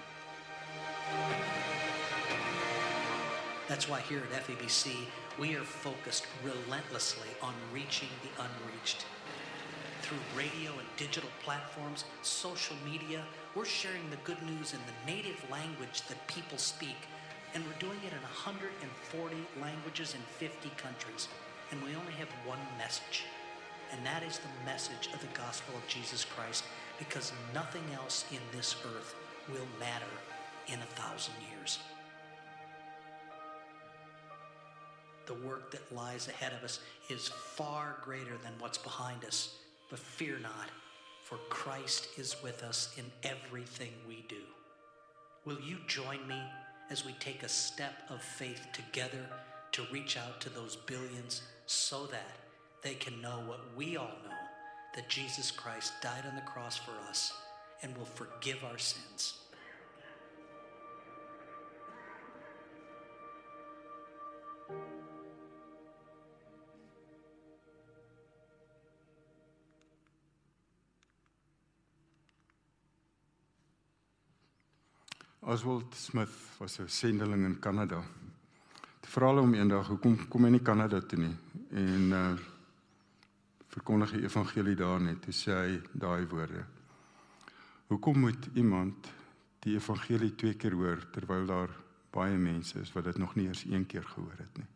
That's 3.68 3.88
why 3.88 4.02
here 4.02 4.22
at 4.34 4.48
FEBC, 4.48 4.92
we 5.40 5.56
are 5.56 5.64
focused 5.64 6.26
relentlessly 6.44 7.30
on 7.42 7.54
reaching 7.74 8.10
the 8.24 8.44
unreached. 8.44 9.06
Through 10.08 10.40
radio 10.40 10.72
and 10.72 10.88
digital 10.96 11.30
platforms, 11.44 12.06
social 12.22 12.78
media, 12.90 13.26
we're 13.56 13.66
sharing 13.66 14.10
the 14.10 14.16
good 14.24 14.42
news 14.44 14.72
in 14.72 14.80
the 14.88 15.12
native 15.12 15.36
language 15.52 16.04
that 16.08 16.28
people 16.28 16.58
speak. 16.58 16.96
And 17.54 17.62
we're 17.66 17.80
doing 17.80 18.00
it 18.08 18.14
in 18.14 18.22
140 18.22 19.36
languages 19.62 20.16
in 20.16 20.22
50 20.22 20.70
countries. 20.78 21.28
And 21.72 21.84
we 21.84 21.90
only 21.90 22.14
have 22.14 22.30
one 22.46 22.60
message. 22.78 23.26
And 23.92 24.06
that 24.06 24.24
is 24.24 24.40
the 24.40 24.66
message 24.66 25.10
of 25.14 25.20
the 25.20 25.38
gospel 25.38 25.76
of 25.76 25.86
Jesus 25.90 26.24
Christ 26.24 26.64
because 26.98 27.34
nothing 27.54 27.84
else 27.94 28.24
in 28.32 28.40
this 28.56 28.78
earth 28.86 29.14
will 29.50 29.68
matter 29.78 30.06
in 30.68 30.80
a 30.80 31.02
thousand 31.02 31.34
years. 31.52 31.80
The 35.26 35.34
work 35.34 35.70
that 35.72 35.94
lies 35.94 36.30
ahead 36.30 36.54
of 36.54 36.64
us 36.64 36.80
is 37.10 37.28
far 37.28 37.98
greater 38.06 38.38
than 38.42 38.54
what's 38.60 38.78
behind 38.78 39.26
us. 39.26 39.58
But 39.90 40.00
fear 40.00 40.38
not, 40.40 40.70
for 41.24 41.38
Christ 41.50 42.10
is 42.18 42.36
with 42.44 42.64
us 42.64 42.94
in 42.98 43.06
everything 43.24 43.92
we 44.08 44.26
do. 44.28 44.42
Will 45.46 45.60
you 45.62 45.78
join 45.88 46.28
me 46.28 46.42
as 46.90 47.06
we 47.06 47.14
take 47.14 47.44
a 47.44 47.50
step 47.50 47.94
of 48.10 48.22
faith 48.22 48.68
together 48.74 49.26
to 49.74 49.86
reach 49.92 50.18
out 50.18 50.42
to 50.42 50.50
those 50.50 50.76
billions 50.76 51.42
so 51.66 52.06
that 52.08 52.36
they 52.82 52.94
can 52.94 53.22
know 53.22 53.42
what 53.46 53.60
we 53.76 53.98
all 53.98 54.06
know 54.26 54.36
that 54.96 55.10
Jesus 55.10 55.52
Christ 55.52 55.94
died 56.02 56.24
on 56.28 56.36
the 56.36 56.42
cross 56.42 56.78
for 56.78 56.94
us 57.10 57.34
and 57.82 57.96
will 57.98 58.06
forgive 58.06 58.64
our 58.64 58.78
sins? 58.78 59.36
Oswald 75.48 75.96
Smith 75.96 76.58
was 76.60 76.80
'n 76.80 76.90
sendeling 76.90 77.46
in 77.46 77.60
Kanada. 77.60 78.04
Toe 79.00 79.10
vra 79.10 79.28
hulle 79.28 79.40
hom 79.40 79.54
eendag, 79.54 79.88
"Hoekom 79.88 80.28
kom 80.28 80.44
jy 80.44 80.50
nie 80.50 80.62
Kanada 80.62 81.00
toe 81.00 81.20
nie?" 81.20 81.36
En 81.72 82.12
uh 82.12 82.38
verkondig 83.68 84.12
die 84.12 84.24
evangelie 84.24 84.76
daar 84.76 85.02
net. 85.02 85.22
Toe 85.22 85.34
sê 85.34 85.52
hy 85.52 85.82
daai 85.94 86.28
woorde. 86.28 86.66
Hoekom 87.88 88.20
moet 88.20 88.50
iemand 88.54 89.08
die 89.60 89.76
evangelie 89.76 90.36
twee 90.36 90.54
keer 90.54 90.74
hoor 90.74 91.10
terwyl 91.12 91.46
daar 91.46 91.70
baie 92.12 92.38
mense 92.38 92.80
is 92.80 92.92
wat 92.94 93.04
dit 93.04 93.18
nog 93.18 93.36
nie 93.36 93.48
eers 93.48 93.64
een 93.64 93.86
keer 93.86 94.04
gehoor 94.04 94.38
het 94.38 94.58
nie? 94.58 94.68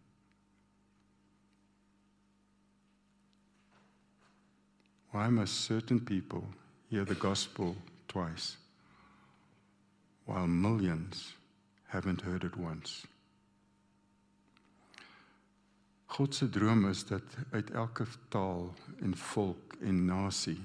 Why 5.11 5.27
must 5.27 5.63
certain 5.63 6.03
people 6.03 6.43
hear 6.89 7.05
the 7.05 7.15
gospel 7.15 7.75
twice? 8.05 8.61
While 10.31 10.47
millions 10.47 11.35
haven't 11.87 12.21
heard 12.21 12.43
it 12.43 12.55
once. 12.55 13.07
God 16.05 16.35
se 16.35 16.49
droom 16.49 16.85
is 16.89 17.05
dat 17.05 17.23
uit 17.51 17.71
elke 17.71 18.05
taal 18.27 18.73
en 18.99 19.17
volk 19.17 19.73
en 19.79 20.05
nasie 20.05 20.61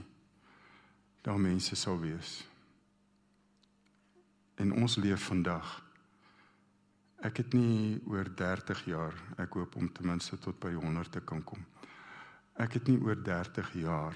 daar 1.20 1.40
mense 1.40 1.76
sal 1.76 1.98
wees. 2.00 2.46
En 4.54 4.72
ons 4.72 4.96
leef 4.96 5.26
vandag. 5.26 5.82
Ek 7.26 7.42
het 7.42 7.52
nie 7.52 7.98
oor 8.06 8.28
30 8.34 8.84
jaar, 8.86 9.14
ek 9.36 9.58
hoop 9.58 9.74
om 9.76 9.90
ten 9.92 10.06
minste 10.06 10.38
tot 10.38 10.58
by 10.62 10.76
100 10.78 11.10
te 11.10 11.20
kan 11.26 11.42
kom. 11.42 11.62
Ek 12.54 12.78
het 12.78 12.86
nie 12.86 13.00
oor 13.02 13.18
30 13.18 13.72
jaar 13.82 14.14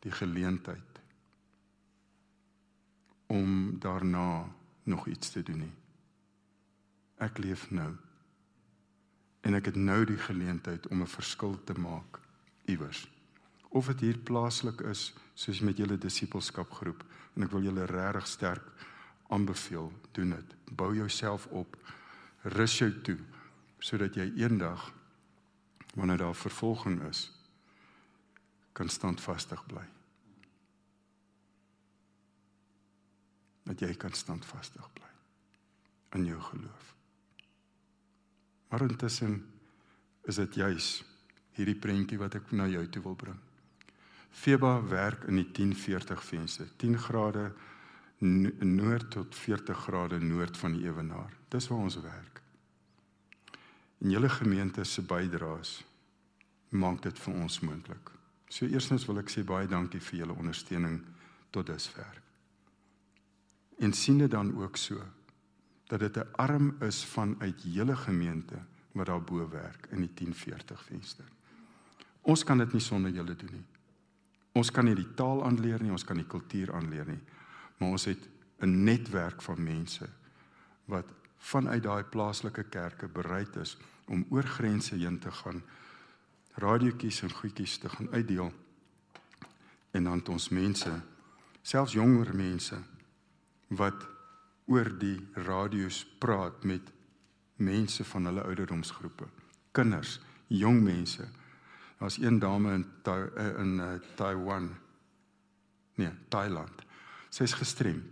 die 0.00 0.12
geleentheid 0.12 1.00
om 3.26 3.76
daarna 3.82 4.55
nog 4.86 5.06
iets 5.06 5.30
te 5.30 5.42
doen 5.42 5.58
nie. 5.66 5.74
Ek 7.18 7.38
leef 7.38 7.70
nou 7.70 7.92
en 9.46 9.54
ek 9.54 9.70
het 9.70 9.78
nou 9.78 10.04
die 10.04 10.18
geleentheid 10.18 10.86
om 10.90 11.02
'n 11.02 11.06
verskil 11.06 11.58
te 11.64 11.74
maak 11.78 12.20
iewers. 12.64 13.06
Of 13.68 13.86
dit 13.86 14.00
hier 14.00 14.18
plaaslik 14.18 14.80
is 14.80 15.14
soos 15.34 15.60
met 15.60 15.76
julle 15.76 15.98
disippelskap 15.98 16.70
groep 16.70 17.04
en 17.34 17.42
ek 17.42 17.50
wil 17.50 17.62
julle 17.62 17.84
regtig 17.84 18.26
sterk 18.26 18.62
aanbeveel, 19.28 19.92
doen 20.12 20.30
dit. 20.30 20.54
Bou 20.70 20.94
jouself 20.94 21.46
op. 21.46 21.76
Rus 22.42 22.78
jou 22.78 23.00
toe 23.02 23.18
sodat 23.78 24.14
jy 24.14 24.32
eendag 24.36 24.92
wanneer 25.94 26.16
daar 26.16 26.34
vervolging 26.34 27.02
is 27.08 27.32
kan 28.72 28.88
standvastig 28.88 29.66
bly. 29.66 29.95
Dat 33.66 33.82
jy 33.82 33.92
kan 33.98 34.14
standvastig 34.14 34.86
bly 34.94 35.10
in 36.16 36.24
jou 36.24 36.40
geloof. 36.40 36.94
Maar 38.68 38.86
intussen 38.86 39.44
is 40.24 40.38
dit 40.40 40.54
juis 40.54 41.04
hierdie 41.56 41.76
prentjie 41.78 42.18
wat 42.20 42.36
ek 42.38 42.52
na 42.56 42.66
jou 42.68 42.84
toe 42.92 43.02
wil 43.04 43.16
bring. 43.18 43.38
Feba 44.36 44.74
werk 44.84 45.24
in 45.30 45.40
die 45.40 45.48
1040 45.48 46.24
venster, 46.24 46.68
10 46.76 46.98
grade 47.06 47.46
noord 48.20 49.10
tot 49.12 49.34
40 49.34 49.84
grade 49.86 50.18
noord 50.20 50.56
van 50.56 50.76
die 50.76 50.84
ewenaar. 50.88 51.32
Dis 51.48 51.68
waar 51.68 51.84
ons 51.84 52.00
werk. 52.00 52.42
En 54.04 54.12
julle 54.12 54.28
gemeente 54.28 54.84
se 54.84 55.02
bydraes 55.02 55.78
maak 56.76 57.02
dit 57.02 57.18
vir 57.18 57.34
ons 57.34 57.60
moontlik. 57.64 58.12
So 58.48 58.66
eerstens 58.66 59.06
wil 59.08 59.22
ek 59.22 59.32
sê 59.32 59.44
baie 59.46 59.68
dankie 59.68 60.00
vir 60.00 60.24
julle 60.24 60.36
ondersteuning 60.36 61.00
tot 61.50 61.66
dusver. 61.66 62.25
En 63.76 63.92
sien 63.92 64.18
dit 64.18 64.30
dan 64.30 64.56
ook 64.56 64.76
so 64.76 65.02
dat 65.86 66.00
dit 66.00 66.16
'n 66.16 66.32
arm 66.32 66.76
is 66.80 67.04
vanuit 67.04 67.62
hele 67.62 67.96
gemeente 67.96 68.58
wat 68.92 69.06
daarbo 69.06 69.48
werk 69.48 69.86
in 69.90 70.00
die 70.00 70.14
1040 70.14 70.84
venster. 70.84 71.24
Ons 72.20 72.44
kan 72.44 72.58
dit 72.58 72.72
nie 72.72 72.80
sonder 72.80 73.10
julle 73.10 73.36
doen 73.36 73.52
nie. 73.52 73.64
Ons 74.52 74.70
kan 74.70 74.84
nie 74.84 74.94
die 74.94 75.14
taal 75.14 75.44
aanleer 75.44 75.82
nie, 75.82 75.90
ons 75.90 76.04
kan 76.04 76.16
die 76.16 76.26
kultuur 76.26 76.72
aanleer 76.74 77.06
nie, 77.06 77.20
maar 77.76 77.88
ons 77.88 78.04
het 78.04 78.28
'n 78.58 78.84
netwerk 78.84 79.42
van 79.42 79.62
mense 79.62 80.08
wat 80.84 81.12
vanuit 81.36 81.82
daai 81.82 82.04
plaaslike 82.04 82.62
kerke 82.62 83.08
bereid 83.08 83.56
is 83.56 83.76
om 84.06 84.26
oor 84.30 84.42
grense 84.42 84.94
heen 84.94 85.18
te 85.18 85.30
gaan, 85.30 85.62
radiootjies 86.54 87.22
en 87.22 87.30
goedjies 87.30 87.78
te 87.78 87.88
gaan 87.88 88.10
uitdeel 88.10 88.52
en 89.90 90.04
dan 90.04 90.26
ons 90.28 90.48
mense, 90.48 91.02
selfs 91.62 91.92
jonger 91.92 92.36
mense 92.36 92.76
wat 93.68 94.06
oor 94.66 94.90
die 94.98 95.18
radio's 95.46 96.04
praat 96.18 96.64
met 96.64 96.92
mense 97.56 98.04
van 98.04 98.28
hulle 98.28 98.44
ouderdomsgroepe, 98.44 99.28
kinders, 99.72 100.18
jong 100.52 100.82
mense. 100.84 101.24
Daar's 101.98 102.18
een 102.20 102.38
dame 102.38 102.74
in 102.74 102.86
eh, 103.02 103.58
in 103.58 103.78
uh, 103.78 103.92
Taiwan. 104.14 104.74
Nee, 105.94 106.12
Thailand. 106.28 106.82
Sy's 107.30 107.52
gestrem, 107.56 108.02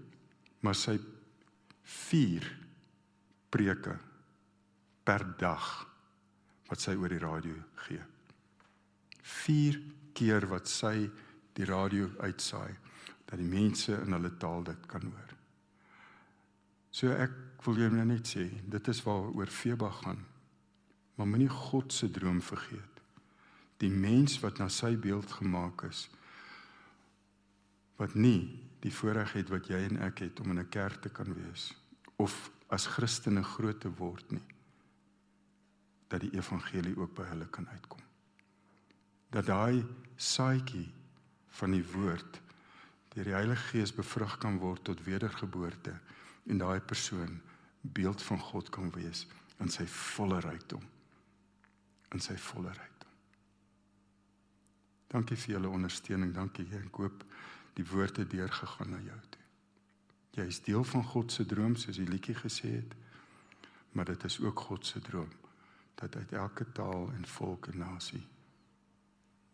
maar 0.60 0.74
sy 0.74 0.98
4 1.82 2.46
preke 3.52 3.98
per 5.04 5.26
dag 5.38 5.68
wat 6.70 6.80
sy 6.80 6.96
oor 6.96 7.12
die 7.12 7.20
radio 7.20 7.58
gee. 7.84 8.00
4 9.20 9.80
keer 10.16 10.48
wat 10.48 10.68
sy 10.70 11.10
die 11.54 11.68
radio 11.68 12.08
uitsaai 12.18 12.72
dat 13.28 13.38
die 13.38 13.48
mense 13.48 13.92
in 13.92 14.16
hulle 14.16 14.32
taal 14.40 14.64
dit 14.64 14.88
kan 14.88 15.04
hoor. 15.04 15.33
So 16.94 17.10
ek 17.10 17.64
wil 17.66 17.80
jou 17.82 17.90
net 17.90 18.28
sê, 18.28 18.46
dit 18.70 18.88
is 18.92 19.02
waaroor 19.02 19.50
Feba 19.50 19.90
gaan. 19.90 20.20
Maar 21.18 21.26
moenie 21.26 21.50
God 21.50 21.92
se 21.92 22.10
droom 22.10 22.38
vergeet. 22.42 23.00
Die 23.82 23.90
mens 23.90 24.36
wat 24.42 24.60
na 24.62 24.68
sy 24.70 24.94
beeld 24.94 25.32
gemaak 25.40 25.88
is 25.88 26.06
wat 27.98 28.16
nie 28.18 28.50
die 28.82 28.90
voorreg 28.90 29.36
het 29.38 29.50
wat 29.54 29.68
jy 29.70 29.78
en 29.86 30.00
ek 30.02 30.24
het 30.24 30.40
om 30.42 30.50
in 30.50 30.58
'n 30.58 30.68
kerk 30.68 31.02
te 31.02 31.08
kan 31.08 31.30
wees 31.34 31.70
of 32.16 32.50
as 32.68 32.86
Christene 32.86 33.42
groot 33.42 33.80
te 33.80 33.88
word 33.88 34.32
nie 34.32 34.48
dat 36.08 36.20
die 36.20 36.34
evangelie 36.34 36.96
ook 36.96 37.14
by 37.14 37.22
hulle 37.22 37.46
kan 37.46 37.68
uitkom. 37.68 38.00
Dat 39.30 39.46
daai 39.46 39.84
saadjie 40.16 40.90
van 41.48 41.70
die 41.70 41.84
woord 41.94 42.40
deur 43.14 43.24
die 43.24 43.38
Heilige 43.38 43.62
Gees 43.70 43.94
bevrug 43.94 44.38
kan 44.38 44.58
word 44.58 44.84
tot 44.84 45.04
wedergeboorte 45.04 45.94
en 46.46 46.58
daai 46.58 46.80
persoon 46.80 47.40
beeld 47.80 48.22
van 48.22 48.40
God 48.40 48.68
kan 48.68 48.90
wees 48.90 49.26
in 49.60 49.70
sy 49.72 49.86
volle 49.86 50.40
rykdom 50.44 50.82
in 52.14 52.22
sy 52.22 52.36
volle 52.38 52.70
rykdom. 52.70 53.12
Dankie 55.10 55.38
vir 55.38 55.56
julle 55.56 55.70
ondersteuning. 55.74 56.30
Dankie. 56.34 56.66
Ek 56.78 57.00
hoop 57.02 57.24
die 57.74 57.86
woord 57.90 58.20
het 58.22 58.30
deurgegaan 58.30 58.92
na 58.94 59.00
jou 59.02 59.18
toe. 59.34 59.42
Jy 60.38 60.46
is 60.50 60.60
deel 60.66 60.84
van 60.86 61.02
God 61.06 61.34
se 61.34 61.46
droom 61.46 61.74
soos 61.78 61.98
die 61.98 62.06
liedjie 62.06 62.36
gesê 62.38 62.70
het. 62.76 62.94
Maar 63.94 64.12
dit 64.12 64.24
is 64.30 64.40
ook 64.42 64.60
God 64.68 64.86
se 64.86 65.02
droom 65.02 65.30
dat 65.94 66.16
uit 66.16 66.32
elke 66.32 66.66
taal 66.74 67.10
en 67.14 67.26
volk 67.36 67.66
en 67.70 67.78
nasie 67.78 68.24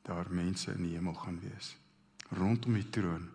daar 0.09 0.31
mense 0.33 0.73
in 0.73 0.87
die 0.87 0.95
hemel 0.97 1.15
gaan 1.15 1.37
wees 1.45 1.75
rondom 2.33 2.79
die 2.79 2.89
troon 2.89 3.29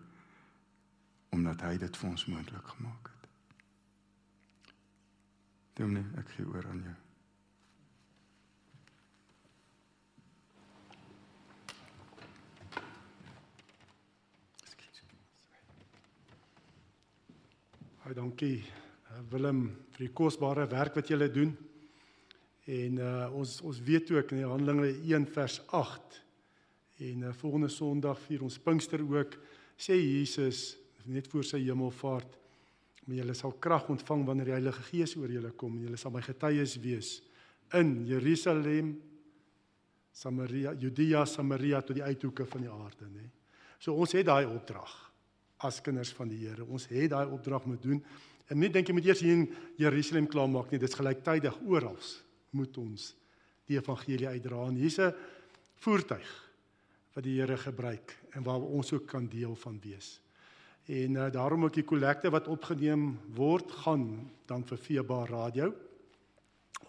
omdat 1.36 1.62
hy 1.62 1.76
dit 1.78 1.96
vir 2.00 2.10
ons 2.10 2.24
moontlik 2.26 2.72
gemaak 2.74 3.10
het. 3.12 3.15
Dominee, 5.76 6.06
ek 6.16 6.30
gee 6.32 6.46
oor 6.48 6.64
aan 6.70 6.78
jou. 6.80 6.92
Baie 18.06 18.16
dankie 18.16 18.62
eh, 18.62 19.20
Willem 19.28 19.66
vir 19.92 20.06
die 20.06 20.14
kosbare 20.16 20.64
werk 20.72 20.96
wat 20.96 21.12
julle 21.12 21.28
doen. 21.34 21.52
En 22.66 22.96
uh, 22.96 23.28
ons 23.36 23.58
ons 23.60 23.82
weet 23.84 24.08
ook 24.16 24.32
in 24.32 24.42
Handelinge 24.48 24.88
1 25.04 25.28
vers 25.36 25.60
8 25.76 26.16
en 27.04 27.28
uh, 27.28 27.36
volgende 27.36 27.68
Sondag 27.70 28.18
vier 28.24 28.42
ons 28.42 28.56
Pinkster 28.58 29.04
ook 29.04 29.36
sê 29.76 30.00
Jesus 30.00 30.72
net 31.04 31.28
voor 31.30 31.44
sy 31.46 31.60
hemelvaart 31.62 32.40
maar 33.06 33.20
julle 33.20 33.34
sal 33.38 33.54
krag 33.62 33.88
ontvang 33.92 34.24
wanneer 34.26 34.50
die 34.50 34.56
Heilige 34.56 34.82
Gees 34.90 35.14
oor 35.16 35.30
julle 35.30 35.52
kom 35.54 35.76
en 35.76 35.86
julle 35.86 35.98
sal 36.00 36.12
my 36.14 36.22
getuies 36.26 36.76
wees 36.82 37.10
in 37.74 38.04
Jerusalem, 38.06 38.96
Samaria, 40.12 40.72
Judea, 40.74 41.24
Samaria 41.26 41.82
tot 41.82 41.98
die 41.98 42.04
uithoeke 42.04 42.46
van 42.48 42.64
die 42.64 42.70
aarde, 42.70 43.08
nê. 43.10 43.26
So 43.78 43.94
ons 43.94 44.14
het 44.16 44.26
daai 44.26 44.46
opdrag 44.48 44.94
as 45.66 45.80
kinders 45.84 46.12
van 46.16 46.30
die 46.30 46.40
Here. 46.44 46.64
Ons 46.64 46.88
het 46.90 47.10
daai 47.12 47.26
opdrag 47.32 47.66
moet 47.68 47.82
doen. 47.82 48.00
En 48.48 48.60
nie 48.60 48.70
dink 48.72 48.88
jy 48.88 48.96
moet 48.96 49.08
eers 49.10 49.22
hier 49.24 49.36
in 49.36 49.46
Jerusalem 49.80 50.28
klaar 50.30 50.48
maak 50.50 50.70
nie, 50.70 50.80
dit 50.80 50.88
is 50.88 50.98
gelyktydig 50.98 51.58
oral 51.66 51.98
moet 52.56 52.76
ons 52.80 53.10
die 53.68 53.76
evangelie 53.76 54.28
uitdra. 54.30 54.68
En 54.68 54.78
hier's 54.78 54.98
'n 54.98 55.14
voertuig 55.82 56.30
wat 57.14 57.24
die 57.24 57.40
Here 57.40 57.56
gebruik 57.56 58.16
en 58.32 58.42
waar 58.42 58.60
ons 58.60 58.92
ook 58.92 59.06
kan 59.06 59.28
deel 59.28 59.54
van 59.54 59.80
wees. 59.80 60.20
En 60.86 61.10
uh, 61.18 61.32
daarom 61.32 61.64
ook 61.64 61.74
die 61.74 61.84
kollekte 61.84 62.30
wat 62.30 62.46
opgeneem 62.48 63.16
word 63.34 63.72
gaan 63.82 64.06
dan 64.46 64.62
vir 64.68 64.78
Feba 64.78 65.24
Radio 65.26 65.72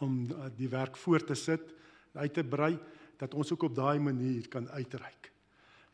om 0.06 0.20
uh, 0.30 0.50
die 0.54 0.70
werk 0.70 1.00
voort 1.02 1.26
te 1.28 1.36
sit, 1.36 1.74
uit 2.14 2.34
te 2.34 2.44
brei 2.46 2.76
dat 3.18 3.34
ons 3.34 3.52
ook 3.52 3.66
op 3.66 3.76
daai 3.76 3.98
manier 4.00 4.46
kan 4.54 4.70
uitreik. 4.70 5.32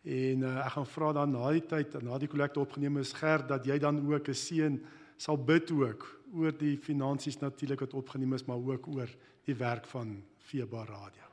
En 0.03 0.43
uh, 0.43 0.65
ek 0.65 0.75
gaan 0.75 0.89
vra 0.91 1.13
dan 1.15 1.31
na 1.31 1.53
die 1.55 1.63
tyd 1.63 1.95
na 2.03 2.19
die 2.19 2.27
kollekte 2.27 2.59
opgeneem 2.59 2.99
is 2.99 3.15
gerd 3.15 3.47
dat 3.47 3.63
jy 3.63 3.79
dan 3.79 4.03
ook 4.03 4.27
'n 4.27 4.35
seën 4.35 4.75
sal 5.15 5.39
bid 5.39 5.71
ook 5.71 6.03
oor 6.33 6.51
die 6.51 6.75
finansies 6.77 7.39
natuurlik 7.39 7.79
wat 7.87 7.93
opgeneem 7.93 8.33
is 8.33 8.45
maar 8.45 8.59
ook 8.59 8.87
oor 8.87 9.09
die 9.45 9.55
werk 9.55 9.87
van 9.87 10.23
Feba 10.39 10.83
Radio. 10.83 11.27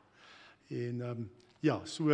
En 0.69 1.01
ehm 1.01 1.11
um, 1.11 1.31
ja, 1.61 1.81
so 1.85 2.07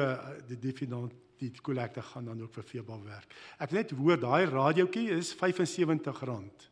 die 0.48 0.58
die 0.58 0.72
finansies 0.72 1.25
die 1.40 1.50
kollekte 1.62 2.02
gaan 2.02 2.30
dan 2.30 2.42
ook 2.42 2.54
vir 2.56 2.64
Feba 2.64 2.96
werk. 3.04 3.34
Ek 3.60 3.74
net 3.76 3.92
hoor 3.96 4.20
daai 4.20 4.46
radiootjie 4.48 5.10
is 5.16 5.34
R75. 5.36 6.68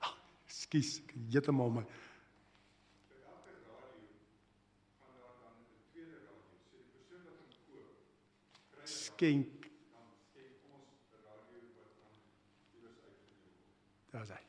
Ah, 0.00 0.14
Ekskuus, 0.48 1.00
ek 1.04 1.16
heeltemal 1.32 1.76
my 1.80 1.84
skenk 8.84 9.62
Daar's 14.12 14.28
hy. 14.28 14.40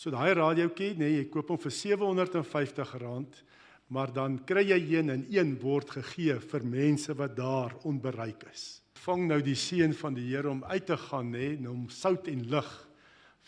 So 0.00 0.08
daai 0.08 0.32
radiootjie, 0.32 0.94
nee, 0.96 1.10
jy 1.18 1.24
koop 1.28 1.50
hom 1.52 1.58
vir 1.60 1.74
R750, 1.76 3.42
maar 3.90 4.12
dan 4.14 4.38
kry 4.46 4.62
jy 4.70 4.78
een 4.92 5.10
en 5.10 5.24
een 5.32 5.56
word 5.58 5.90
gegee 5.98 6.38
vir 6.52 6.66
mense 6.66 7.14
wat 7.18 7.34
daar 7.36 7.74
onbereik 7.88 8.44
is. 8.52 8.80
Vang 9.02 9.26
nou 9.26 9.40
die 9.42 9.56
seën 9.58 9.94
van 9.96 10.14
die 10.14 10.28
Here 10.28 10.50
om 10.50 10.62
uit 10.64 10.86
te 10.86 10.96
gaan, 11.08 11.32
nê, 11.34 11.56
om 11.66 11.88
sout 11.90 12.28
en 12.30 12.44
lig 12.52 12.70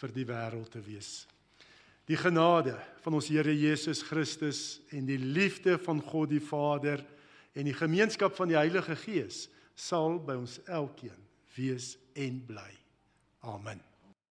vir 0.01 0.15
die 0.17 0.27
wêreld 0.27 0.73
te 0.73 0.83
wees. 0.83 1.13
Die 2.11 2.19
genade 2.19 2.75
van 3.05 3.19
ons 3.21 3.31
Here 3.31 3.55
Jesus 3.55 4.03
Christus 4.03 4.81
en 4.91 5.07
die 5.07 5.21
liefde 5.21 5.79
van 5.79 6.03
God 6.03 6.33
die 6.35 6.43
Vader 6.43 7.05
en 7.55 7.69
die 7.69 7.77
gemeenskap 7.77 8.35
van 8.35 8.51
die 8.51 8.59
Heilige 8.59 8.97
Gees 9.05 9.47
sal 9.79 10.19
by 10.19 10.41
ons 10.41 10.59
elkeen 10.67 11.23
wees 11.55 11.95
en 12.19 12.43
bly. 12.49 12.71
Amen. 13.47 13.92